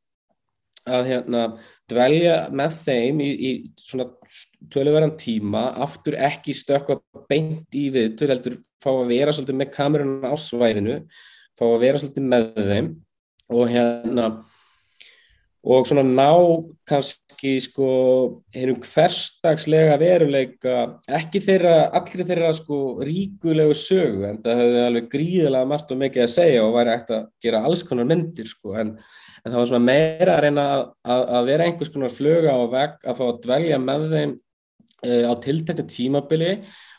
[0.85, 1.45] að hérna
[1.89, 4.07] dvelja með þeim í, í svona
[4.73, 6.99] tölurverðan tíma, aftur ekki stökka
[7.31, 10.99] beint í við, til heldur fá að vera svolítið með kamerunum á svæðinu,
[11.57, 12.91] fá að vera svolítið með þeim.
[13.55, 14.29] Og hérna
[15.65, 16.29] og svona ná
[16.85, 17.89] kannski sko
[18.53, 20.75] hennum hverstagslega veruleika
[21.09, 26.27] ekki þeirra, allir þeirra sko ríkulegu sögu en það hefði alveg gríðilega margt og mikið
[26.27, 28.93] að segja og væri ekkert að gera alls konar myndir sko en,
[29.41, 33.01] en það var svona meira að reyna að, að vera einhvers konar fluga á veg
[33.01, 36.53] að fá að dvelja með þeim e, á tiltekni tímabili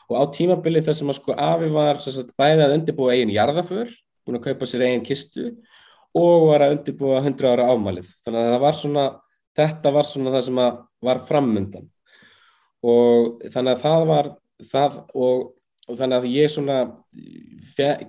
[0.09, 3.93] og á tímabili þar sem að sko Afi var sagt, bæðið að undirbúa eigin jarðaför,
[4.25, 5.51] búin að kaupa sér eigin kistu
[6.15, 9.05] og var að undirbúa 100 ára ámælið þannig að var svona
[9.55, 10.63] þetta var svona það sem
[11.05, 11.85] var framundan.
[12.85, 14.31] Og þannig að það var
[14.71, 15.45] það og,
[15.87, 16.79] og þannig að ég svona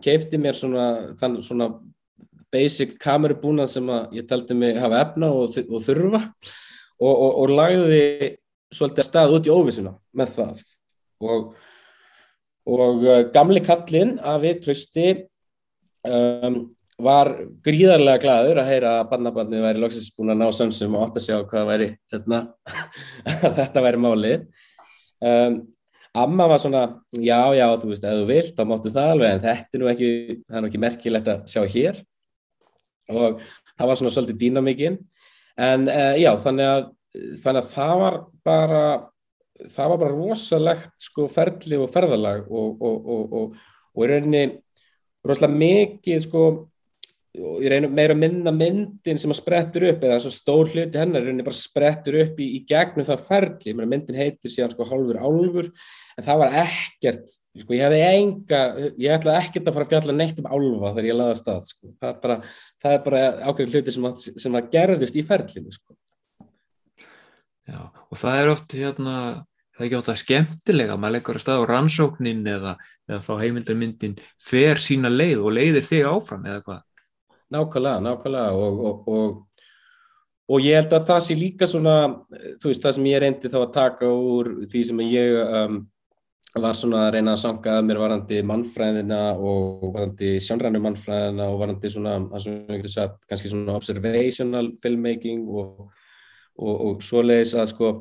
[0.05, 0.87] keifti mér svona,
[1.21, 1.71] þann, svona
[2.53, 6.23] basic kamerubúnað sem ég taldi mig hafa efna og, og þurfa.
[6.97, 8.37] Og, og lagði
[8.73, 10.63] svolítið að stað út í óvissuna með það.
[11.27, 15.09] Og uh, gamli kallin að við trösti
[16.09, 16.63] um,
[17.03, 17.31] var
[17.65, 21.27] gríðarlega gladur að heyra að barnabandið væri loksins búin að ná sömsum og átt að
[21.27, 22.43] sjá hvað væri hérna,
[23.59, 24.47] þetta væri málið.
[25.21, 25.65] Um,
[26.17, 26.83] Amma var svona
[27.13, 29.89] já já þú veist ef þú vilt þá máttu það alveg en þetta er nú
[29.91, 31.99] ekki það er nú ekki merkilegt að sjá hér.
[33.13, 33.43] Og
[33.77, 34.97] það var svona svolítið dýnamikinn
[35.67, 36.89] en uh, já, þannig að,
[37.45, 38.83] þannig að það var bara
[39.73, 43.61] það var bara rosalegt sko ferli og ferðalag og, og, og,
[43.93, 44.43] og í rauninni
[45.27, 46.47] rosalega mikið sko
[47.37, 51.25] ég reynir meira að minna myndin sem að sprettur upp eða svo stór hluti hennar
[51.27, 55.71] reynir bara sprettur upp í, í gegnum það ferli, myndin heitir síðan sko hálfur álfur
[56.17, 58.63] en það var ekkert sko, ég hefði enga,
[58.95, 61.69] ég ætlaði ekkert að fara að fjalla neitt um álfa þegar ég laði að stað
[61.73, 61.93] sko.
[62.01, 62.39] það, er bara,
[63.09, 65.99] bara ákveðin hluti sem að, sem að gerðist í ferlinu sko.
[67.67, 69.15] Já, og það er oft hérna
[69.77, 72.77] það er ekki að skemmtilega, maður leggur að stað á rannsóknin eða,
[73.11, 76.86] eða þá heimildarmyndin fer sína leið og leiðir þig áfram eða hvað
[77.55, 79.67] Nákvæmlega, nákvæmlega og, og, og,
[80.51, 81.99] og ég held að það sé líka svona,
[82.63, 85.79] þú veist, það sem ég reyndi þá að taka úr því sem ég um,
[86.57, 91.61] var svona að reyna að sanga að mér varandi mannfræðina og varandi sjónrænu mannfræðina og
[91.63, 92.17] varandi svona,
[92.89, 95.47] sagt, kannski svona observational filmmaking
[96.57, 97.93] og svoleiðis að sko,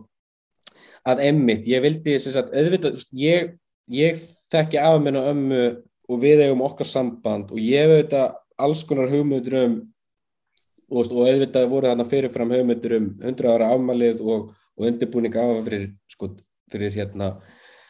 [1.05, 3.51] að emmitt, ég vildi að auðvitað, ég,
[3.91, 5.61] ég þekki af mér og ömmu
[6.05, 9.77] og við eigum okkar samband og ég auðvitað alls konar hugmyndur um
[10.89, 15.87] og, auðvitað voru þarna fyrirfram hugmyndur um 100 ára afmalið og, og undirbúning af fyrir,
[16.11, 16.29] sko,
[16.71, 17.31] fyrir hérna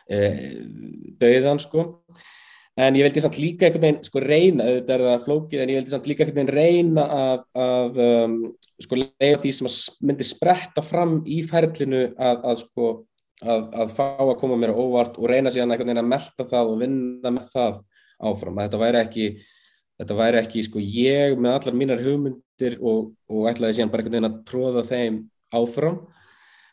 [0.08, 0.22] e,
[1.22, 1.90] döiðan sko.
[2.76, 5.78] En ég vildi samt líka einhvern veginn sko reyna, auðvitað er það flókið en ég
[5.80, 8.34] vildi samt líka einhvern veginn reyna að, að um,
[8.84, 9.70] sko leiða því sem
[10.10, 12.90] myndi spretta fram í ferlinu að, að sko
[13.44, 17.32] að, að fá að koma mér óvart og reyna síðan að melda það og vinna
[17.32, 17.80] með það
[18.26, 19.30] áfram, að þetta væri ekki
[20.00, 24.18] þetta væri ekki sko ég með allar mínar hugmyndir og, og ætlaði síðan bara einhvern
[24.18, 25.22] veginn að tróða þeim
[25.56, 26.02] áfram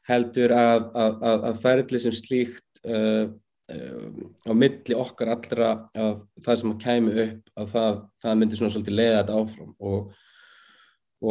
[0.08, 3.28] heldur að, að, að, að ferðli sem slíkt uh,
[3.72, 4.08] uh,
[4.50, 8.74] á milli okkar allra að það sem að kæmi upp að það, það myndi svona
[8.74, 9.70] svolítið leiða þetta áfram.
[9.78, 10.26] Og,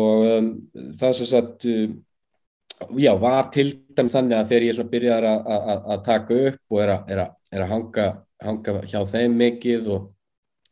[0.01, 0.49] og um,
[1.01, 1.83] það sem sagt uh,
[3.01, 7.23] já, var til dæmis þannig að þegar ég svona byrjar að taka upp og er
[7.25, 8.09] að hanga,
[8.41, 10.09] hanga hjá þeim mikið og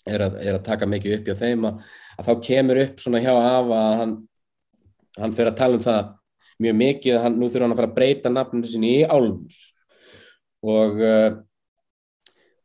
[0.10, 1.82] er að, er að taka mikið upp hjá þeim að,
[2.18, 4.16] að þá kemur upp svona hjá af að hann,
[5.20, 6.16] hann fyrir að tala um það
[6.60, 9.62] mjög mikið að hann, nú þurfa hann að fara að breyta nafninu sinni í álfur.
[10.70, 11.30] Og uh,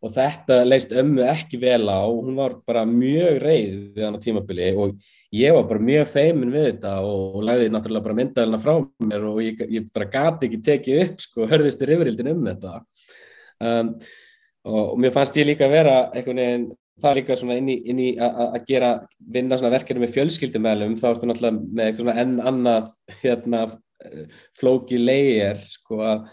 [0.05, 2.05] og þetta leist ömmu ekki vel á.
[2.05, 4.99] Hún var bara mjög reið við hann á tímabili og
[5.33, 8.75] ég var bara mjög feimin við þetta og, og læði náttúrulega bara myndaðilina frá
[9.09, 12.75] mér og ég, ég bara gati ekki tekið upp sko, hörðistur yfirhildin um þetta.
[13.65, 13.93] Um,
[14.69, 16.69] og, og mér fannst ég líka að vera einhvern veginn
[17.03, 20.99] það er líka svona inn í, inn í að gera vinna svona verkefni með fjölskyldumælum
[21.01, 22.91] þá ertu náttúrulega með eitthvað svona enn annað
[23.23, 23.63] hérna
[24.59, 26.29] flóki leir sko að,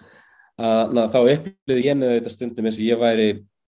[0.62, 3.30] þá upplöði ég með þetta stundum eins og ég væri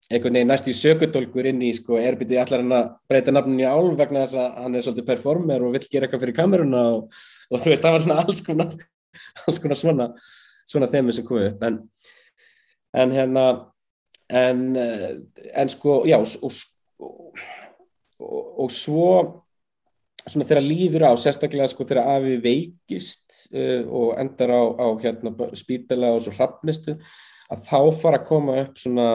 [0.09, 3.69] einhvern veginn næst í sökudólkur inn í sko erbiti allar hann að breyta nafnin í
[3.69, 7.19] álf vegna þess að hann er svolítið performer og vill gera eitthvað fyrir kameruna og,
[7.53, 8.71] og þú veist það var svona alls konar
[9.45, 10.09] alls konar svona
[10.69, 11.65] svona þemmi sem komi upp.
[11.65, 11.79] En,
[12.97, 13.45] en hérna
[14.29, 16.53] en, en sko já og
[17.03, 17.39] og,
[18.19, 19.13] og, og svo
[20.29, 25.33] svona þegar líður á, sérstaklega sko þegar afi veikist uh, og endar á, á hérna
[25.57, 26.99] spítala og svo hrappnistu,
[27.49, 29.09] að þá fara að koma upp svona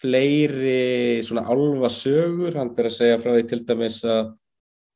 [0.00, 4.30] fleiri svona alva sögur, hann fyrir að segja frá því til dæmis að,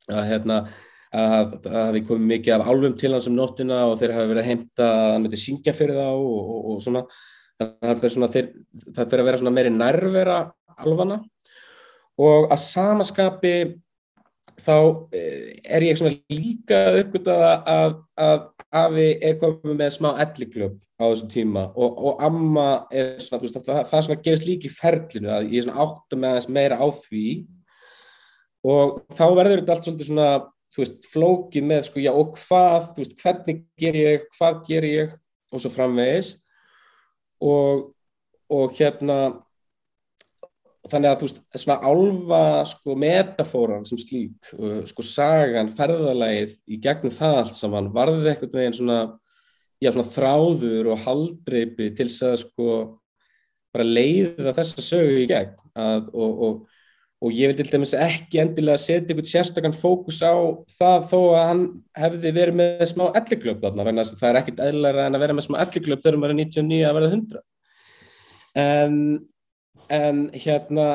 [0.08, 0.60] að hérna
[1.08, 4.42] að það hefði komið mikið af álfum til hans um nóttina og þeir hafi verið
[4.42, 7.04] að heimta að hann myndi syngja fyrir þá og, og, og svona.
[7.58, 10.36] Það fyrir að vera svona meiri nærvera
[10.78, 11.22] alvana
[12.18, 13.54] og að samaskapi
[14.58, 14.74] þá
[15.14, 16.02] eh, er ég
[16.32, 22.22] líka uppgötað að, að afi er komið með smá elliklöp á þessum tíma og, og
[22.26, 26.32] amma er svona, veist, það, það svona gerist líka í ferlinu að ég áttu með
[26.32, 27.26] aðeins meira á því.
[28.66, 30.30] Og þá verður þetta allt svolítið svona
[30.74, 35.14] veist, flókið með sko, já og hvað, veist, hvernig ger ég, hvað ger ég
[35.54, 36.34] og svo framvegis.
[37.46, 37.92] Og,
[38.50, 39.20] og hérna
[40.92, 44.52] þannig að þú veist, svona álva sko metafóran sem slík
[44.90, 48.98] sko sagan, ferðalægið í gegnum það allt saman, varðið eitthvað með einn svona,
[49.82, 52.80] já svona þráður og haldreipi til þess að sko
[53.74, 55.54] bara leiða þessa sögu í gegn.
[55.78, 56.78] Að, og, og,
[57.18, 60.34] og ég vil til dæmis ekki endilega setja einhvern sérstakann fókus á
[60.78, 61.62] það þó að hann
[61.98, 65.58] hefði verið með smá elliklöp þarna, það er ekkit eðlæra en að vera með smá
[65.64, 67.46] elliklöp þegar maður er 99 að verða 100
[68.58, 68.94] en
[69.88, 70.88] en hérna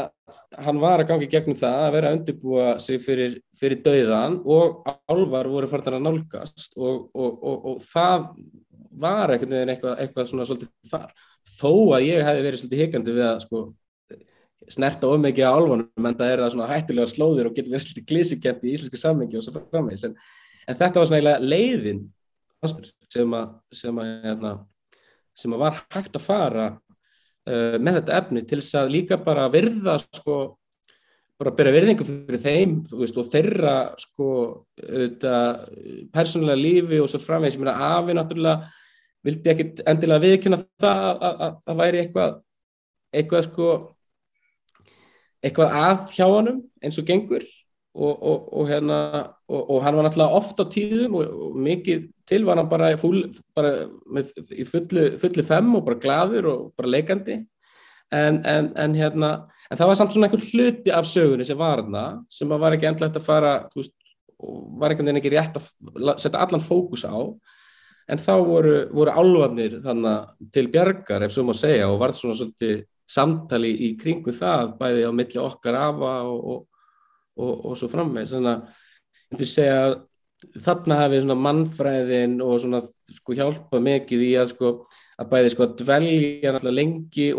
[0.64, 4.84] hann var að gangi gegnum það að vera að undirbúa sig fyrir, fyrir dauðan og
[5.10, 8.28] álvar voru farnar að nálgast og, og, og, og það
[9.04, 11.14] var einhvern veginn eitthvað, eitthvað svona svolítið þar.
[11.58, 13.64] Þó að ég hef verið svolítið hikandi við að sko
[14.72, 17.88] snerta of mikið á álvanum en það er það svona hættilega slóðir og getur verið
[17.88, 20.06] svolítið glísikent í íslensku sammengi og svo framvegis.
[20.08, 20.14] En,
[20.68, 22.06] en þetta var svona eiginlega leiðin
[23.12, 24.54] sem að, sem að, hérna,
[25.36, 26.68] sem að var hægt að fara
[27.50, 30.38] uh, með þetta efni til þess að líka bara virða sko,
[31.40, 34.30] bara byrja virðingu fyrir þeim veist, og þeirra sko,
[36.14, 38.70] persónulega lífi og svo framvegis, ég meina Afi náttúrulega
[39.24, 42.40] vildi ekkit endilega viðkynna það að, að, að það væri eitthvað
[43.14, 43.68] eitthvað sko
[45.44, 47.46] eitthvað að hjá hannum eins og gengur.
[47.94, 49.00] Og, og, og hérna
[49.54, 53.74] og hann var náttúrulega oft á tíðum og mikið til var hann bara, fúl, bara
[54.52, 57.42] í fullu, fullu fem og bara gladur og bara leikandi.
[58.14, 59.32] En, en, en hérna
[59.72, 62.86] en það var samt svona einhver hluti af sögunni sem var þarna sem var ekki
[62.92, 63.96] endlegt að fara veist,
[64.38, 67.18] var einhvern veginn ekki rétt að setja allan fókus á.
[68.12, 69.80] En þá voru, voru álvarnir
[70.54, 75.06] til bjargar ef svo má segja og var svona svolítið samtali í kringu það bæði
[75.08, 76.84] á milli okkar afa og, og,
[77.40, 79.96] og, og svo frammeð þannig að ég segja að
[80.66, 82.82] þarna hafið mannfræðin og svona,
[83.20, 84.74] sko, hjálpa mikið í að, sko,
[85.20, 87.32] að bæði sko, að dvelja lengi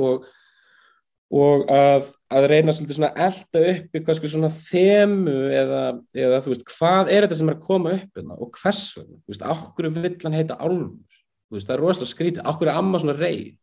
[1.35, 5.83] og að, að reyna svona elda upp í hvað sko þemu eða,
[6.15, 9.91] eða veist hvað er þetta sem er að koma upp hérna og hvers vegna, okkur
[9.97, 11.19] vil hann heita álmur,
[11.51, 13.57] veist, það er rosalega skrítið, okkur er amma svona reið?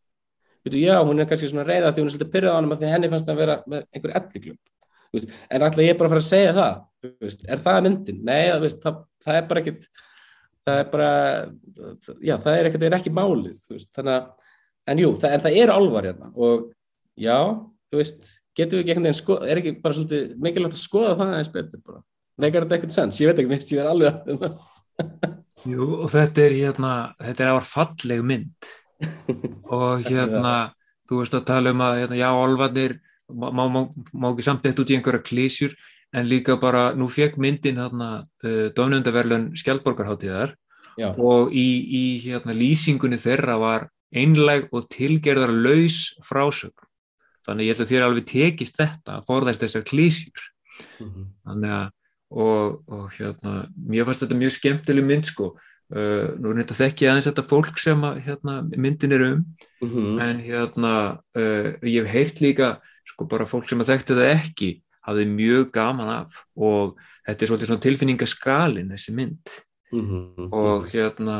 [0.62, 2.92] Veitu, já, hún er kannski svona reyða því hún er svolítið pyrrað á hann því
[2.92, 4.60] henni fannst það að vera með einhver elliklub
[5.12, 6.76] en alltaf ég er bara að fara að segja það?
[7.20, 8.20] Veist, er það myndin?
[8.24, 8.44] Nei,
[8.84, 9.88] það, það, er bara ekkit
[10.68, 11.10] það er bara,
[12.22, 13.66] já, það er ekkert, það er ekki málið,
[13.96, 14.30] þannig að
[14.92, 16.70] en jú, það, en það eru álvar hérna og
[17.22, 17.38] já,
[17.92, 21.18] þú veist, getur við ekki einhvern veginn skoða, er ekki bara svolítið mikilvægt að skoða
[21.22, 22.04] það eins betur bara,
[22.42, 24.22] veikar þetta ekkert sens, ég veit ekki, minnst ég er alveg
[25.70, 26.92] Jú, og þetta er hérna,
[27.22, 28.70] þetta er ávar falleg mynd.
[29.70, 30.54] Og hérna
[31.10, 32.98] þú veist að tala um að hérna, já, olvarnir
[33.30, 35.76] má, má, má ekki samt eitt út í einhverja klísjur
[36.14, 38.10] en líka bara, nú fekk myndin hérna
[38.44, 40.56] uh, dónundaverlun Skjaldborgarháttíðar
[41.18, 46.76] og í, í hérna lýsingunni þeirra var einleg og tilgerðar laus frásögn.
[47.48, 50.44] Þannig ég held að þér alveg tekist þetta að forðast þessar klísjur
[51.00, 51.26] mm -hmm.
[51.48, 51.88] þannig að
[52.32, 55.56] og, og hérna, mér fannst þetta mjög skemmtileg mynd sko.
[55.92, 59.42] Uh, nú er þetta þekki aðeins þetta fólk sem að, hérna, myndin er um.
[59.82, 60.22] Mm -hmm.
[60.24, 60.94] en hérna
[61.36, 64.70] uh, ég hef heyrt líka sko bara fólk sem að þekkti það ekki
[65.08, 69.56] hafði mjög gaman af og þetta er svolítið svona tilfinningaskalin þessi mynd
[69.92, 70.52] mm -hmm.
[70.52, 71.38] og hérna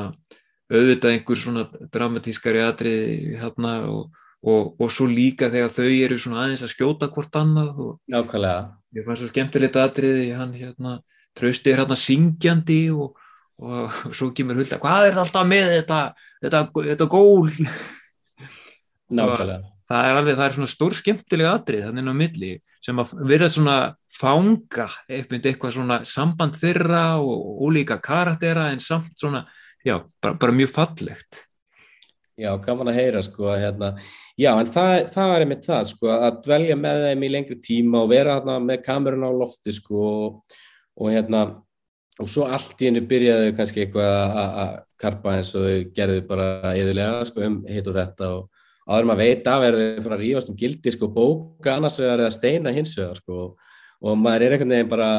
[0.72, 6.44] auðvitað einhver svona dramatískari atrið hérna og, og, og svo líka þegar þau eru svona
[6.46, 8.78] aðeins að skjóta hvort annað og Nákvæmlega.
[8.96, 11.02] ég fannst svo skemmtilegt atrið hann hérna
[11.36, 13.18] trösti er hérna syngjandi og
[13.62, 17.50] og svo kemur Hulda, hvað er alltaf með þetta, þetta, þetta gól
[19.18, 19.62] Nákvæmlega
[19.92, 23.50] það er alveg, það er svona stór skemmtilega atrið þannig á milli sem að vera
[23.52, 23.78] svona
[24.12, 29.46] fanga eitthvað svona samband þeirra og ólíka karaktera en samt svona,
[29.86, 31.46] já, bara, bara mjög fallegt.
[32.40, 33.92] Já, gaman að heyra sko hérna,
[34.40, 38.02] já en það, það er einmitt það sko að dvelja með þeim í lengri tíma
[38.02, 40.56] og vera hérna, með kamerun á lofti sko og,
[40.98, 41.44] og hérna
[42.22, 47.28] og svo allt í hennu byrjaðu kannski eitthvað að karpa eins og gerðu bara yðurlega
[47.30, 50.52] sko, um hitt og þetta og áður maður veit af er þau fyrir að rífast
[50.52, 53.52] um gildi sko, bóka annars vegar eða steina hins vegar sko,
[54.02, 55.12] og maður er einhvern veginn bara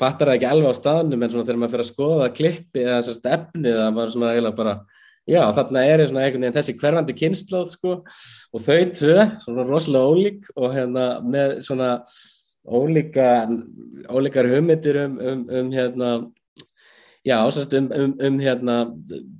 [0.00, 3.00] fattar það ekki alveg á staðnum en svona þegar maður fyrir að skoða klippi eða
[3.00, 4.74] þessast efni það maður svona eiginlega bara
[5.26, 10.12] já þarna er svona einhvern veginn þessi hverfandi kynnslóð sko og þau tvö svona rosalega
[10.12, 11.90] ólík og hérna með svona
[12.66, 13.46] ólíka,
[14.10, 16.10] ólíkar hugmyndir um, um, um hérna
[17.26, 18.76] já, um, um, um hérna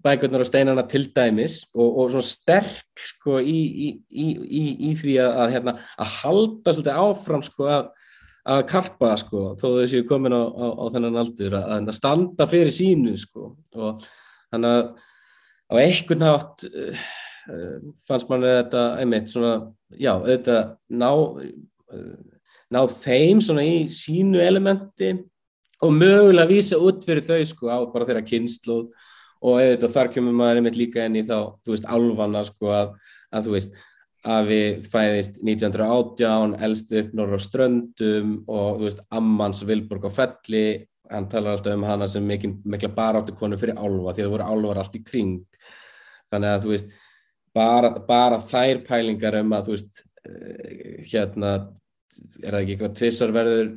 [0.02, 5.14] bækurnar og steinana til dæmis og, og svona sterk sko í, í, í, í því
[5.22, 7.90] að, hérna að halda svolítið áfram sko að,
[8.46, 12.48] að karpa sko þó þau séu komin á, á, á þennan aldur að, að standa
[12.50, 14.02] fyrir sínu sko og
[14.50, 14.90] þannig að
[15.66, 17.06] á einhvern nátt uh,
[18.06, 19.54] fannst mann þetta einmitt svona,
[19.94, 22.18] já, auðvitað ná uh,
[22.74, 25.14] ná þeim svona í sínu elementi
[25.84, 28.78] og mögulega vísa út fyrir þau sko á bara þeirra kynslu
[29.46, 32.94] og eða þar kemur maður einmitt líka inn í þá, þú veist, alvana sko að,
[33.36, 33.78] að þú veist,
[34.26, 40.66] að við fæðist 1918, elstu upp norra ströndum og þú veist, Ammans Vilborg á felli,
[41.12, 44.48] hann talar alltaf um hana sem mikla baráttu konu fyrir álva því að það voru
[44.50, 45.36] álvar allt í kring.
[46.32, 46.94] Þannig að þú veist,
[47.54, 51.52] bara, bara þær pælingar um að þú veist, eh, hérna
[52.42, 53.70] er það ekki eitthvað tvissarverður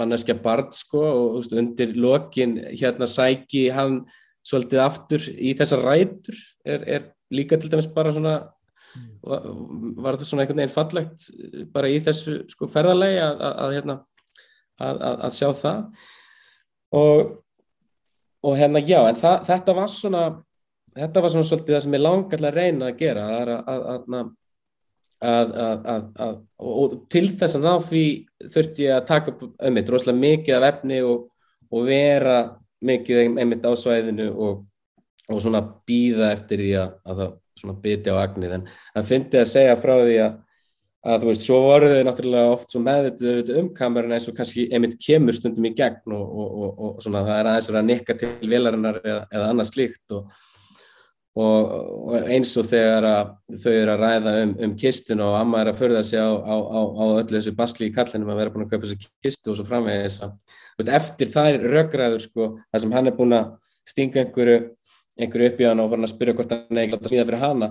[0.00, 4.02] manneskja Bart sko og veist, undir lokin hérna sæki hann
[4.46, 6.38] svolítið aftur í þessar rætur.
[6.64, 8.36] Er, er líka til dæmis bara svona
[9.22, 11.28] var þetta svona einhvern veginn fallegt
[11.72, 13.96] bara í þessu sko ferðarlegi að, að, að, hérna,
[14.82, 16.02] að sjá það?
[16.98, 17.38] Og
[18.42, 20.22] og hérna já, en það, þetta var svona
[20.98, 24.32] þetta var svona svolítið það sem ég langar að reyna að gera að,
[25.22, 25.52] að,
[26.24, 28.04] að, og til þess að ná því
[28.54, 31.28] þurfti ég að taka upp einmitt rosalega mikið af efni og,
[31.72, 32.38] og vera
[32.82, 34.62] mikið einmitt á svæðinu og,
[35.30, 37.28] og svona býða eftir því að það
[37.62, 38.56] svona bytja á agnið.
[38.56, 38.64] En
[38.96, 40.40] það fyndi að segja frá því að
[41.02, 44.68] að þú veist, svo voru þau náttúrulega oft svo meðvituð um kamerun eins og kannski
[44.70, 46.36] einmitt kemur stundum í gegn og,
[46.70, 50.28] og svona það er aðeins að nikka til vilarinnar eða, eða annað slíkt og
[51.32, 53.06] eins og þegar
[53.62, 56.56] þau eru að ræða um, um kistun og amma er að förða sig á, á,
[56.60, 59.56] á, á öllu þessu basli í kallinum að vera búin að kaupa þessu kistu og
[59.56, 60.20] svo framvegis.
[60.82, 63.48] Að eftir það er röggræður sko, það sem hann er búin að
[63.88, 64.58] stinga einhverju,
[65.16, 67.24] einhverju upp í hann og var hann að spyrja hvort hann er ekki að smíða
[67.30, 67.70] fyrir hana.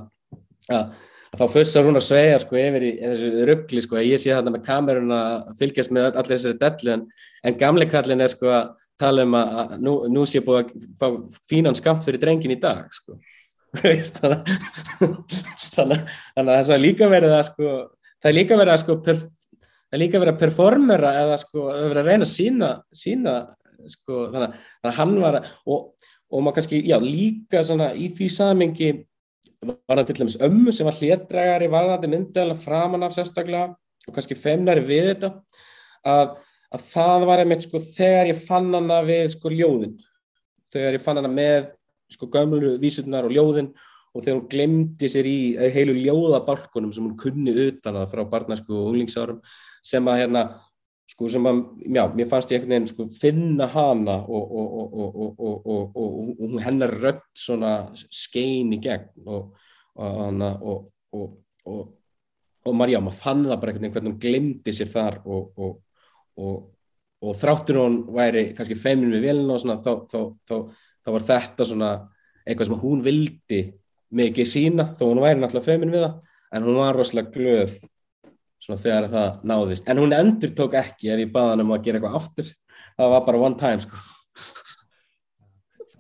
[0.72, 0.96] Að
[1.38, 4.56] þá fussar hún að svega sko yfir í þessu ruggli sko að ég sé þarna
[4.56, 7.06] með kamerun að fylgjast með allir þessari dellu en,
[7.46, 10.90] en gamle kallin er sko að tala um að, að nú, nú sé búið að
[11.00, 11.08] fá
[11.48, 13.16] fínan skamt fyrir drengin í dag sko
[15.76, 16.02] þannig
[16.36, 17.70] að það er líka verið að sko
[18.22, 19.22] það er líka verið að sko perf,
[19.62, 23.36] það er líka verið að performera eða sko að vera að reyna að sína, sína
[23.92, 25.88] sko þannig að hann var að og,
[26.32, 28.92] og maður kannski já líka svona í því samengi
[29.62, 33.76] var það til dæmis ömmu sem var hlétdragari varðandi myndalina framan af sérstaklega
[34.08, 35.32] og kannski femnari við þetta
[36.08, 36.38] að,
[36.74, 40.00] að það var einmitt sko þegar ég fann hana við sko ljóðin.
[40.74, 41.70] Þegar ég fann hana með
[42.12, 43.72] sko gömlu vísurnar og ljóðin
[44.12, 45.40] og þegar hún glemdi sér í
[45.72, 49.40] heilu ljóðabálkunum sem hún kunni utan að frá barnasku og unglingsárum
[49.84, 50.44] sem að hérna
[51.12, 54.68] sko sem að, já, mér fannst ég einhvern veginn sko finna hana og, og,
[55.42, 55.98] og,
[56.40, 59.44] og hennar rött svona skein í gegn og
[62.62, 65.16] og maður, fann það bara einhvern veginn hvernig hún glimti sér þar
[67.22, 70.56] og þráttur hún væri kannski feiminn við vilna og svona þá, þá, þá,
[71.02, 71.92] þá var þetta svona
[72.46, 73.62] eitthvað sem hún vildi
[74.12, 76.16] mikið sína þó hún væri náttúrulega feiminn við það
[76.52, 77.78] en hún var rosalega glöð
[78.62, 79.88] svona þegar það náðist.
[79.90, 82.50] En hún endur tók ekki ef ég baða hann um að gera eitthvað aftur.
[82.98, 84.02] Það var bara one time sko.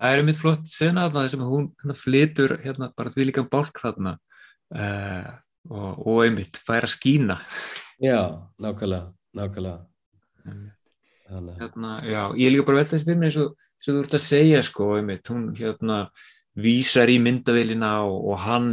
[0.02, 3.46] Það er mitt flott sena þarna þess að hún hérna, flytur hérna bara því líka
[3.50, 4.16] bálk þarna
[4.74, 5.32] uh,
[5.70, 7.38] og, og einmitt fær að skína.
[8.02, 8.18] Já,
[8.62, 9.80] nákvæmlega nákvæmlega.
[11.32, 13.54] Hérna, Já, ég líka bara veltast fyrir mig eins og
[13.86, 16.04] þú ert að segja sko einmitt, hún hérna
[16.62, 18.72] vísar í myndavillina og, og hann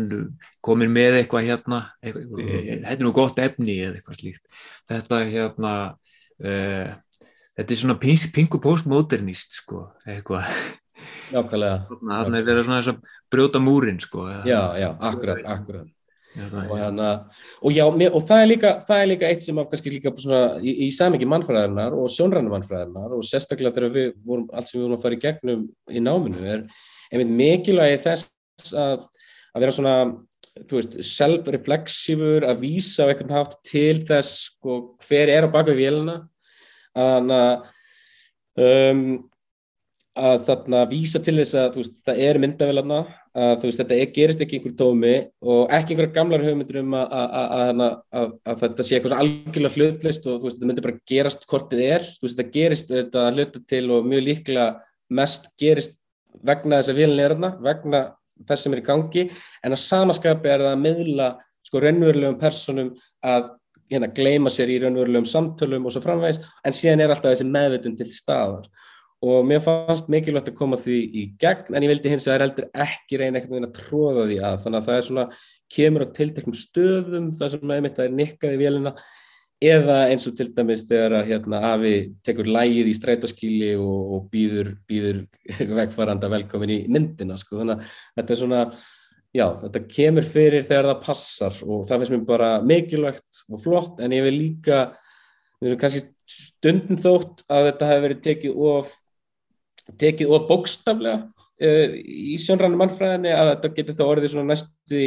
[0.64, 2.64] komir með eitthvað hérna eitthvað, mm.
[2.86, 4.58] þetta er nú gott efni eða eitthvað slíkt.
[4.90, 5.74] Þetta hérna
[6.42, 6.88] uh,
[7.54, 10.50] þetta er svona pingu postmodernist sko, eitthvað.
[11.30, 15.94] Þannig að vera svona þess að brjóta múrin sko, já, já, akkurat, akkurat
[16.36, 17.08] og, hana,
[17.62, 20.74] og, já, og það, er líka, það er líka eitt sem kannski líka svona, í,
[20.86, 24.98] í samingi mannfræðarnar og sjónræna mannfræðarnar og sérstaklega þegar við vorum allt sem við vorum
[24.98, 26.64] að fara í gegnum í náminu er
[27.08, 29.06] einmitt mikilvægi þess að,
[29.54, 29.96] að vera svona
[31.06, 36.16] self-reflexífur að vísa á einhvern hátt til þess sko, hver er á baka við vélina.
[36.98, 37.32] Að
[38.58, 39.02] um,
[40.18, 42.98] að þarna vísa til þess að veist, það er myndavélarna
[43.38, 45.14] að veist, þetta er, gerist ekki einhver tómi
[45.54, 50.28] og ekki einhverja gamlar hugmyndur um að, að, að, að þetta sé eitthvað algjörlega hlutlist
[50.28, 54.08] og veist, þetta myndir bara gerast hvort þið er, þetta gerist þetta hluta til og
[54.10, 54.68] mjög líklega
[55.18, 55.98] mest gerist
[56.44, 58.02] vegna þess að vilin er þarna, vegna
[58.48, 59.24] þess sem er í gangi.
[59.64, 61.30] En að samaskapi er það að miðla
[61.66, 62.92] sko raunverulegum personum
[63.26, 63.48] að
[63.88, 67.96] hérna gleima sér í raunverulegum samtölum og svo framvegs en síðan er alltaf þessi meðvitun
[67.98, 68.68] til staðar
[69.24, 72.36] og mér fannst mikilvægt að koma því í gegn en ég vildi hins að það
[72.36, 75.24] er heldur ekki reyna eitthvað að tróða því að þannig að það er svona
[75.74, 78.92] kemur á tilteknum stöðum það sem að er nikkað í vélina
[79.58, 84.28] eða eins og til dæmis þegar að hérna, afi tekur lægið í strætóskíli og, og
[84.30, 85.24] býður, býður
[85.80, 87.58] vegfaranda velkomin í myndina sko.
[87.58, 88.62] þannig að þetta er svona
[89.34, 93.98] já, þetta kemur fyrir þegar það passar og það finnst mér bara mikilvægt og flott
[94.04, 94.80] en ég vil líka
[95.58, 98.96] kannski stundum þótt að þetta hefur verið tekið of
[100.00, 105.06] tekið of bókstaflega uh, í sjónrannu mannfræðinni að þetta getur þá orðið svona næstu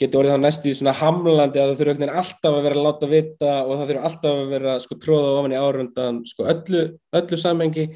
[0.00, 3.52] getur orðið þá næstu svona hamlandi að það þurfa alltaf að vera að láta vita
[3.62, 6.82] og það þurfa alltaf að vera sko tróða ofan í árundan sko öllu,
[7.14, 7.86] öllu samengi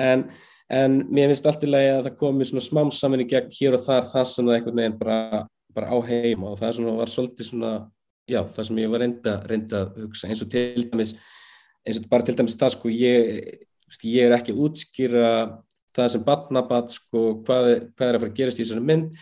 [0.00, 0.24] en,
[0.68, 3.78] en mér finnst allt í lagi að það komi svona smám saman í gegn hér
[3.78, 5.44] og þar það sem það einhvern veginn bara,
[5.76, 6.50] bara á heima.
[6.50, 7.72] Og það svona var svolítið svona
[8.30, 10.30] já það sem ég var reynda, reynda að hugsa.
[10.30, 11.14] Eins og til dæmis
[11.84, 13.64] eins og bara til dæmis það sko ég
[14.02, 15.30] ég er ekki útskýra
[15.94, 19.18] það sem batnabat sko, hvað, hvað er að fara að gerast í þessari mynd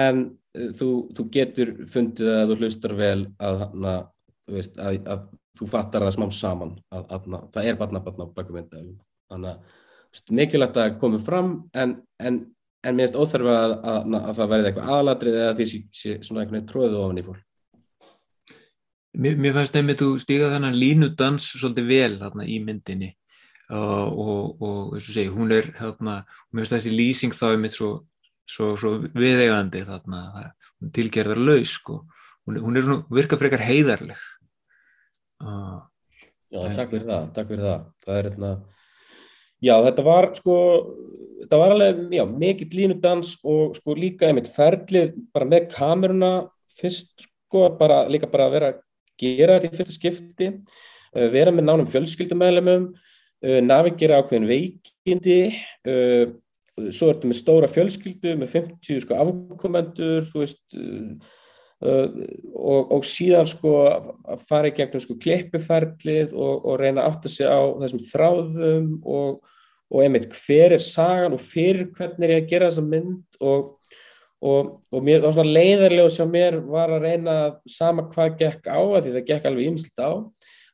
[0.00, 0.22] en
[0.56, 3.96] uh, þú, þú getur fundið að þú hlustar vel að, hana,
[4.50, 5.26] veist, að, að
[5.56, 8.84] þú fattar það smám saman að, að það er batnabatna á baku mynda
[9.30, 9.82] þannig að
[10.36, 12.38] mikilvægt að koma fram en, en,
[12.86, 16.42] en mér finnst óþarfa að, að, að það verði eitthvað aðalatrið eða því sé svona
[16.42, 17.42] einhvern veginn tróðu ofan í fólk.
[19.16, 23.10] Mér, mér fannst nefnir þú stíga þennan línudans svolítið vel þarna í myndinni
[23.72, 26.20] og, og eins og segi, hún er þarna,
[26.52, 27.90] mér finnst þessi lýsing þá er mitt svo,
[28.46, 30.22] svo, svo viðegandi þarna,
[30.80, 32.00] hún tilgerðar laus sko,
[32.46, 34.24] hún, hún er svona, virka frekar heiðarleg.
[35.42, 35.82] Uh,
[36.46, 37.86] Já, en, takk fyrir það, takk fyrir það.
[38.06, 38.50] Það er hérna
[39.64, 40.56] já, þetta var sko
[41.42, 46.32] þetta var alveg, já, mikill línudans og sko líka einmitt ferlið bara með kameruna
[46.76, 48.82] fyrst sko, bara líka bara að vera að
[49.20, 52.90] gera þetta í fyrsta skipti uh, vera með nánum fjölskyldumæðlemum
[53.42, 55.40] navigera ákveðin veikindi
[55.88, 56.34] uh,
[56.92, 60.64] svo ertu með stóra fjölskyldu með 50 sko, afkomendur veist,
[61.80, 67.32] og, og síðan sko að fara í gegnum sko klippiferlið og, og reyna að átta
[67.32, 69.38] sig á þessum þráðum og,
[69.88, 73.72] og einmitt hver er sagan og fyrir hvernig er ég að gera þessa mynd og
[74.44, 77.36] og, mér var svona leiðarlega sem mér var að reyna
[77.70, 80.10] sama hvað gekk á að því það gekk alveg ymslt á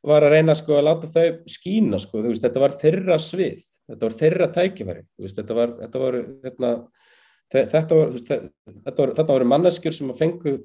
[0.03, 3.63] var að reyna sko að láta þau skína sko, veist, þetta var þeirra svið.
[3.89, 5.05] Þetta var þeirra tækifæri.
[5.23, 6.73] Veist, þetta var þetta var, hérna,
[7.53, 10.57] þetta var, þetta var, þetta var manneskjur sem fengu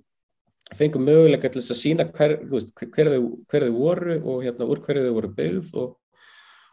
[0.76, 4.82] fengu möguleika til að sína hver, veist, hver, þau, hver þau voru og hérna úr
[4.84, 5.97] hverju þau voru byggð og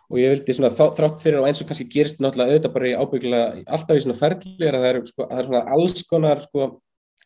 [0.05, 2.97] og ég vildi svona þrátt fyrir og eins og kannski gerist náttúrulega auðvitað bara í
[2.99, 6.68] ábyggla alltaf í svona ferðlir að það eru sko, er alls konar sko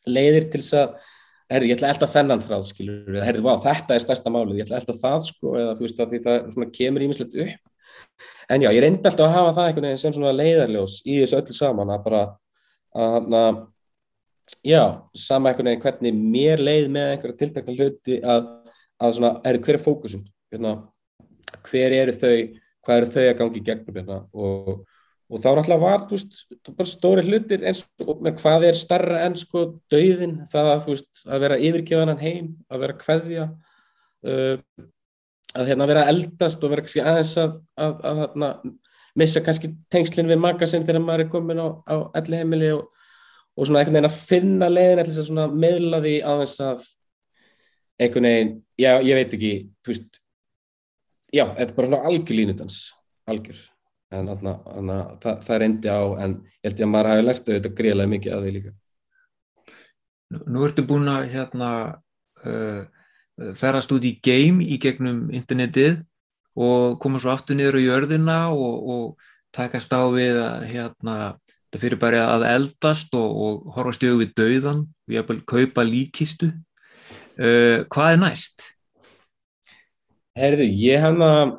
[0.07, 0.93] leiðir til þess að,
[1.49, 4.79] herði, ég ætla alltaf þennan þráð, skilur, herði, vá, þetta er stærsta málið, ég ætla
[4.81, 7.73] alltaf það, sko, eða þú veist að því það svona kemur ímislegt upp.
[8.49, 11.39] En já, ég reyndi alltaf að hafa það einhvern veginn sem svona leiðarljós í þessu
[11.39, 12.21] öllu saman að bara,
[13.07, 13.59] að, að
[14.65, 14.83] já,
[15.25, 18.49] sama einhvern veginn hvernig mér leið með einhverja tiltakna hluti að,
[19.01, 20.73] að svona, herði, hver er fókusum, hérna,
[21.69, 22.33] hver eru þau
[22.85, 24.19] hvað eru þau að gangi í gegnum hérna?
[24.33, 24.71] Og,
[25.29, 26.39] og þá náttúrulega var veist,
[26.73, 31.59] bara stóri hlutir eins og hvað er starra enn sko dauðin það veist, að vera
[31.69, 33.45] yfirgeðanan heim að vera kveðja
[34.25, 34.55] uh,
[35.57, 38.71] að hérna vera eldast og vera kannski aðeins að, að, að, að
[39.19, 42.87] missa kannski tengslinn við magasinn þegar maður er komin á, á elli heimili og,
[43.57, 46.87] og svona einhvern veginn að finna leiðin eða svona meðla því aðeins að
[47.99, 49.53] einhvern veginn, já ég veit ekki
[49.83, 50.21] þú veist
[51.33, 52.79] já, þetta er bara svona algjör línutans
[53.29, 53.59] algjör
[54.09, 57.49] en þarna, þarna, það, það endi á en ég held ég að maður hafi lært
[57.49, 58.75] auðvitað greiðlega mikið að því líka
[60.29, 61.69] Nú, nú ertu búin að hérna
[62.45, 62.81] uh,
[63.57, 66.03] ferast út í game í gegnum internetið
[66.59, 71.15] og koma svo aftur niður á jörðina og, og takast á við að hérna,
[71.69, 75.47] þetta fyrir bara að eldast og, og horfa stjögu við dauðan og ég hef bara
[75.53, 78.69] kaupa líkistu uh, hvað er næst?
[80.39, 81.57] Herðu, ég hann að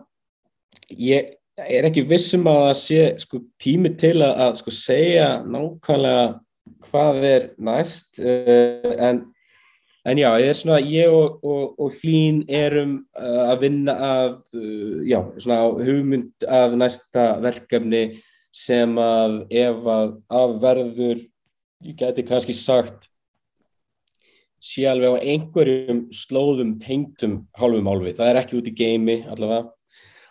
[0.95, 1.35] ég
[1.69, 6.25] er ekki vissum að það sé sko, tími til að, að sko, segja nákvæmlega
[6.91, 9.23] hvað er næst uh, en,
[10.09, 14.33] en já, ég er svona ég og, og, og Hlín erum uh, að vinna að
[14.57, 18.05] uh, já, svona hugmynd af næsta verkefni
[18.55, 21.21] sem að ef að afverður
[21.87, 23.07] ég geti kannski sagt
[24.61, 29.71] sé alveg á einhverjum slóðum tengtum hálfum hálfi, það er ekki út í geimi allavega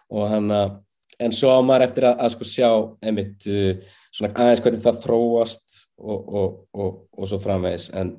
[0.10, 0.78] og hann að
[1.20, 2.70] en svo á maður eftir að, að sko sjá
[3.04, 7.90] einmitt uh, svona aðeins hvernig það þróast og, og, og, og svo framvegis.
[8.00, 8.16] En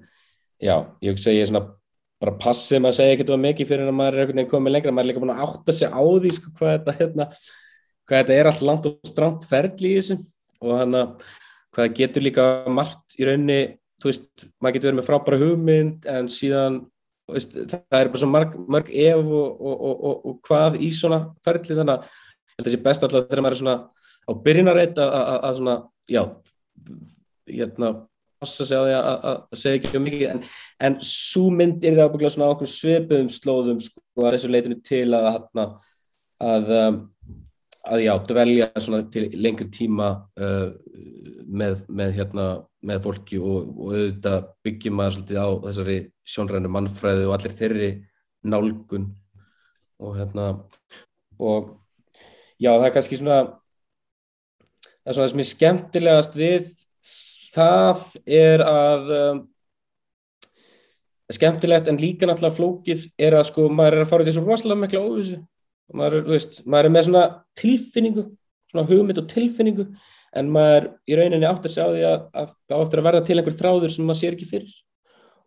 [0.61, 1.64] já, ég segi svona
[2.20, 4.92] bara passið maður segja ekkert um mikið fyrir að maður er einhvern veginn komið lengra,
[4.92, 7.28] maður er líka búin að átta sig á því sko hvað þetta hérna
[8.11, 10.18] hvað þetta er allt langt og stramt ferli í þessu.
[10.61, 11.28] Og hann að
[11.72, 13.61] hvað getur líka margt í raunni
[14.01, 16.80] þú veist, maður getur verið með frábæra hugmynd en síðan
[17.30, 21.76] veist, það er bara svo marg, mörg ef og, hvað í svona ferli.
[21.78, 22.30] Þannig að ég
[22.61, 23.77] held að sé best alltaf þegar maður er svona
[24.25, 25.77] á byrjinarreit að svona,
[26.11, 26.23] já
[27.51, 27.93] hérna,
[28.41, 30.27] passa sig á því að segja ekki um mikið.
[30.33, 30.43] En,
[30.87, 35.07] en svo mynd er það ábygglega svona okkur sveipuðum slóðum sko að þessu leitinu til
[35.17, 35.75] að að,
[36.41, 36.71] að,
[37.93, 40.71] að já, dvelja svona til lengri tíma uh,
[41.51, 42.47] með, með hérna
[42.87, 45.99] með fólki og, og auðvitað byggjum maður svolítið á þessari
[46.33, 47.91] sjónrænu mannfræði og allir þeirri
[48.49, 49.11] nálgun
[50.01, 50.47] og hérna
[51.41, 51.75] og
[52.61, 53.41] já það er kannski svona
[55.01, 56.71] það er svona það sem er skemmtilegast við
[57.55, 59.41] það er að um,
[61.31, 64.45] skemmtilegt en líka náttúrulega flókið er að sko maður er að fara út í svo
[64.47, 65.41] rosalega mikla óvissu.
[65.95, 67.25] Maður, veist, maður er með svona
[67.59, 68.25] tilfinningu
[68.71, 69.87] svona hugmynd og tilfinningu
[70.39, 73.39] en maður í rauninni áttur sig á því að, að það áttur að verða til
[73.39, 74.77] einhver þráður sem maður sér ekki fyrir.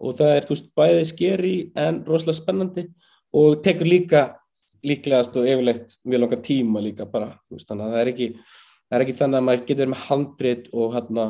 [0.03, 2.85] Og það er þú veist bæðið skeri en rosalega spennandi
[3.39, 4.23] og tekur líka
[4.87, 8.97] líklegast og yfirlegt mjög langar tíma líka bara veist, þannig að það er ekki það
[8.97, 11.27] er ekki þannig að maður getur með handbreyt og hérna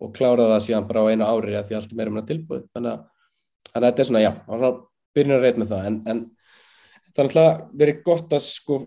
[0.00, 2.64] og klára það síðan bara á einu ári að því allt er meira það tilbúið
[2.74, 3.02] þannig að,
[3.70, 4.32] þannig að þetta er svona, já,
[5.16, 6.22] byrjun að reyna með það en, en
[7.10, 8.80] það er alltaf verið gott að sko,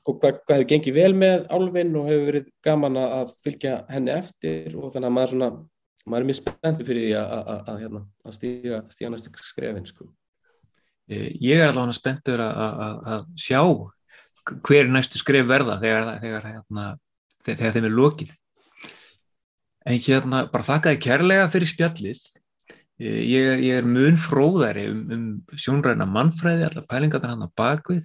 [0.00, 4.14] sko hvað, hvað hefur gengið vel með álfinn og hefur verið gaman að fylgja henni
[4.14, 5.50] eftir og þannig að maður svona
[6.06, 10.08] maður er mjög spenntið fyrir því að, að, að, hérna, að stíga næstu skrefin sko.
[11.10, 13.62] Ég er allavega spenntur að sjá
[14.66, 16.84] hver næstu skref verða þegar, þegar, hérna,
[17.46, 18.36] þegar þeim er lokið.
[19.90, 22.22] En hérna bara þakkaði kærlega fyrir spjallið.
[23.00, 28.02] Ég er, ég er mun fróðari um, um sjónræna mannfræði allar pælingar hann að bakvið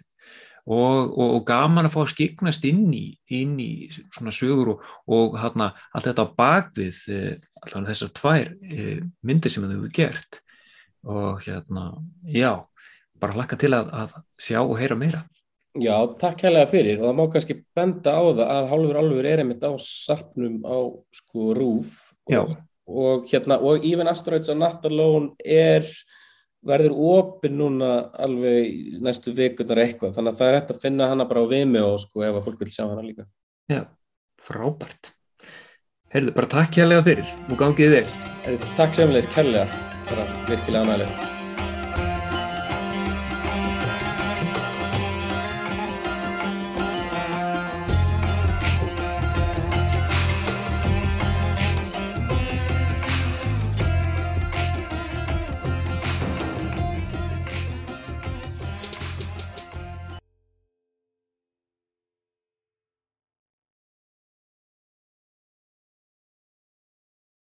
[0.66, 4.86] og, og, og gaman að fá að skiknast inn í, inn í svona sögur og,
[5.12, 7.34] og hérna allt þetta á bakvið eh,
[7.66, 10.39] allar þessar tvær eh, myndir sem þau hefur gert.
[11.06, 11.89] Og hérna,
[12.32, 12.56] já
[13.22, 15.24] bara hlakka til að, að sjá og heyra meira.
[15.76, 16.99] Já, takk kærlega fyrir.
[17.01, 20.78] Og það má kannski benda á það að Hálfur Alfur er einmitt á sarpnum á
[21.20, 21.97] sko rúf
[22.32, 22.53] og,
[22.88, 25.89] og hérna og Even Asteroids á Natalón er
[26.66, 30.16] verður opinn núna alveg næstu vikunar eitthvað.
[30.16, 32.47] Þannig að það er hægt að finna hana bara á vimi og sko ef að
[32.47, 33.28] fólk vil sjá hana líka.
[33.70, 33.84] Já,
[34.47, 35.13] frábært.
[36.16, 37.38] Herðu, bara takk kærlega fyrir.
[37.51, 39.68] Og gangið þig Takk semleis kærlega,
[40.07, 41.34] bara virkilega ánægilegt